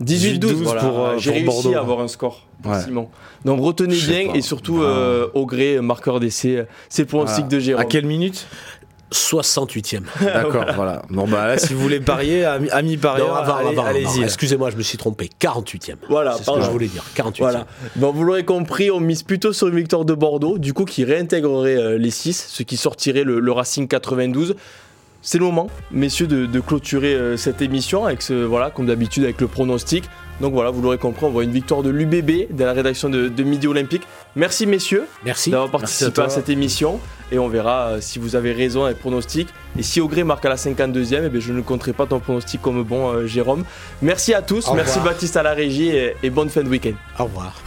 18-12 0.00 0.38
18-12 0.38 0.52
voilà. 0.62 0.80
pour, 0.80 1.04
euh, 1.06 1.14
J'ai 1.18 1.30
pour 1.30 1.34
réussi 1.34 1.46
Bordeaux. 1.64 1.74
à 1.74 1.80
avoir 1.80 2.00
un 2.00 2.08
score, 2.08 2.46
Ouais. 2.64 2.80
Simon. 2.82 3.08
Donc 3.44 3.60
retenez 3.60 3.96
bien 3.96 4.28
pas. 4.32 4.36
et 4.38 4.42
surtout 4.42 4.78
Ah. 4.82 4.86
euh, 4.88 5.26
au 5.34 5.46
gré, 5.46 5.80
marqueur 5.80 6.20
d'essai. 6.20 6.66
C'est 6.88 7.02
le 7.02 7.08
pronostic 7.08 7.44
Voilà. 7.44 7.48
de 7.56 7.58
Jérôme. 7.60 7.82
À 7.82 7.84
quelle 7.84 8.06
minute 8.06 8.46
68e. 9.10 10.02
D'accord, 10.20 10.66
voilà. 10.76 11.02
Bon, 11.08 11.26
bah 11.26 11.46
là, 11.46 11.58
si 11.58 11.72
vous 11.72 11.80
voulez 11.80 11.98
parier, 11.98 12.44
ami, 12.44 12.68
ami 12.70 12.96
parieur, 12.98 13.28
Non, 13.28 13.34
avant, 13.36 13.56
allez- 13.56 13.78
allez-y. 14.04 14.22
Excusez-moi, 14.22 14.70
je 14.70 14.76
me 14.76 14.82
suis 14.82 14.98
trompé. 14.98 15.30
48e. 15.40 15.96
Voilà, 16.10 16.34
c'est 16.36 16.44
ce 16.44 16.50
que 16.50 16.60
je 16.62 16.70
voulais 16.70 16.88
dire. 16.88 17.02
48e. 17.14 17.38
Voilà. 17.40 17.66
Bon, 17.96 18.12
vous 18.12 18.22
l'aurez 18.22 18.44
compris, 18.44 18.90
on 18.90 19.00
mise 19.00 19.22
plutôt 19.22 19.52
sur 19.54 19.68
une 19.68 19.76
victoire 19.76 20.04
de 20.04 20.12
Bordeaux, 20.14 20.58
du 20.58 20.74
coup 20.74 20.84
qui 20.84 21.04
réintégrerait 21.04 21.76
euh, 21.76 21.96
les 21.98 22.10
6, 22.10 22.48
ce 22.50 22.62
qui 22.62 22.76
sortirait 22.76 23.24
le, 23.24 23.40
le 23.40 23.52
Racing 23.52 23.88
92. 23.88 24.56
C'est 25.20 25.38
le 25.38 25.44
moment, 25.44 25.68
messieurs, 25.90 26.26
de, 26.26 26.46
de 26.46 26.60
clôturer 26.60 27.14
euh, 27.14 27.36
cette 27.36 27.60
émission 27.60 28.06
avec 28.06 28.22
ce, 28.22 28.44
voilà, 28.44 28.70
comme 28.70 28.86
d'habitude, 28.86 29.24
avec 29.24 29.40
le 29.40 29.48
pronostic. 29.48 30.04
Donc 30.40 30.52
voilà, 30.52 30.70
vous 30.70 30.80
l'aurez 30.80 30.98
compris, 30.98 31.26
on 31.26 31.30
voit 31.30 31.42
une 31.42 31.50
victoire 31.50 31.82
de 31.82 31.90
l'UBB 31.90 32.54
de 32.56 32.64
la 32.64 32.72
rédaction 32.72 33.08
de, 33.10 33.26
de 33.28 33.42
Midi 33.42 33.66
Olympique. 33.66 34.02
Merci 34.36 34.66
messieurs 34.66 35.04
Merci. 35.24 35.50
d'avoir 35.50 35.68
Merci 35.68 36.04
participé 36.04 36.20
à 36.22 36.28
cette 36.28 36.48
émission 36.48 37.00
et 37.32 37.40
on 37.40 37.48
verra 37.48 37.88
euh, 37.88 38.00
si 38.00 38.20
vous 38.20 38.36
avez 38.36 38.52
raison 38.52 38.84
avec 38.84 39.00
pronostic. 39.00 39.48
Et 39.76 39.82
si 39.82 40.00
Augré 40.00 40.22
marque 40.22 40.44
à 40.44 40.48
la 40.50 40.54
52e, 40.54 41.22
eh 41.24 41.28
bien, 41.28 41.40
je 41.40 41.52
ne 41.52 41.60
compterai 41.60 41.92
pas 41.92 42.06
ton 42.06 42.20
pronostic 42.20 42.62
comme 42.62 42.84
bon, 42.84 43.08
euh, 43.10 43.26
Jérôme. 43.26 43.64
Merci 44.00 44.32
à 44.32 44.42
tous, 44.42 44.68
Au 44.68 44.74
merci 44.74 44.98
revoir. 44.98 45.14
Baptiste 45.14 45.36
à 45.36 45.42
la 45.42 45.54
régie 45.54 45.88
et- 45.88 46.14
et 46.22 46.30
bonne 46.30 46.48
fin 46.50 46.62
de 46.62 46.68
week-end. 46.68 46.92
Au 47.18 47.24
revoir. 47.24 47.60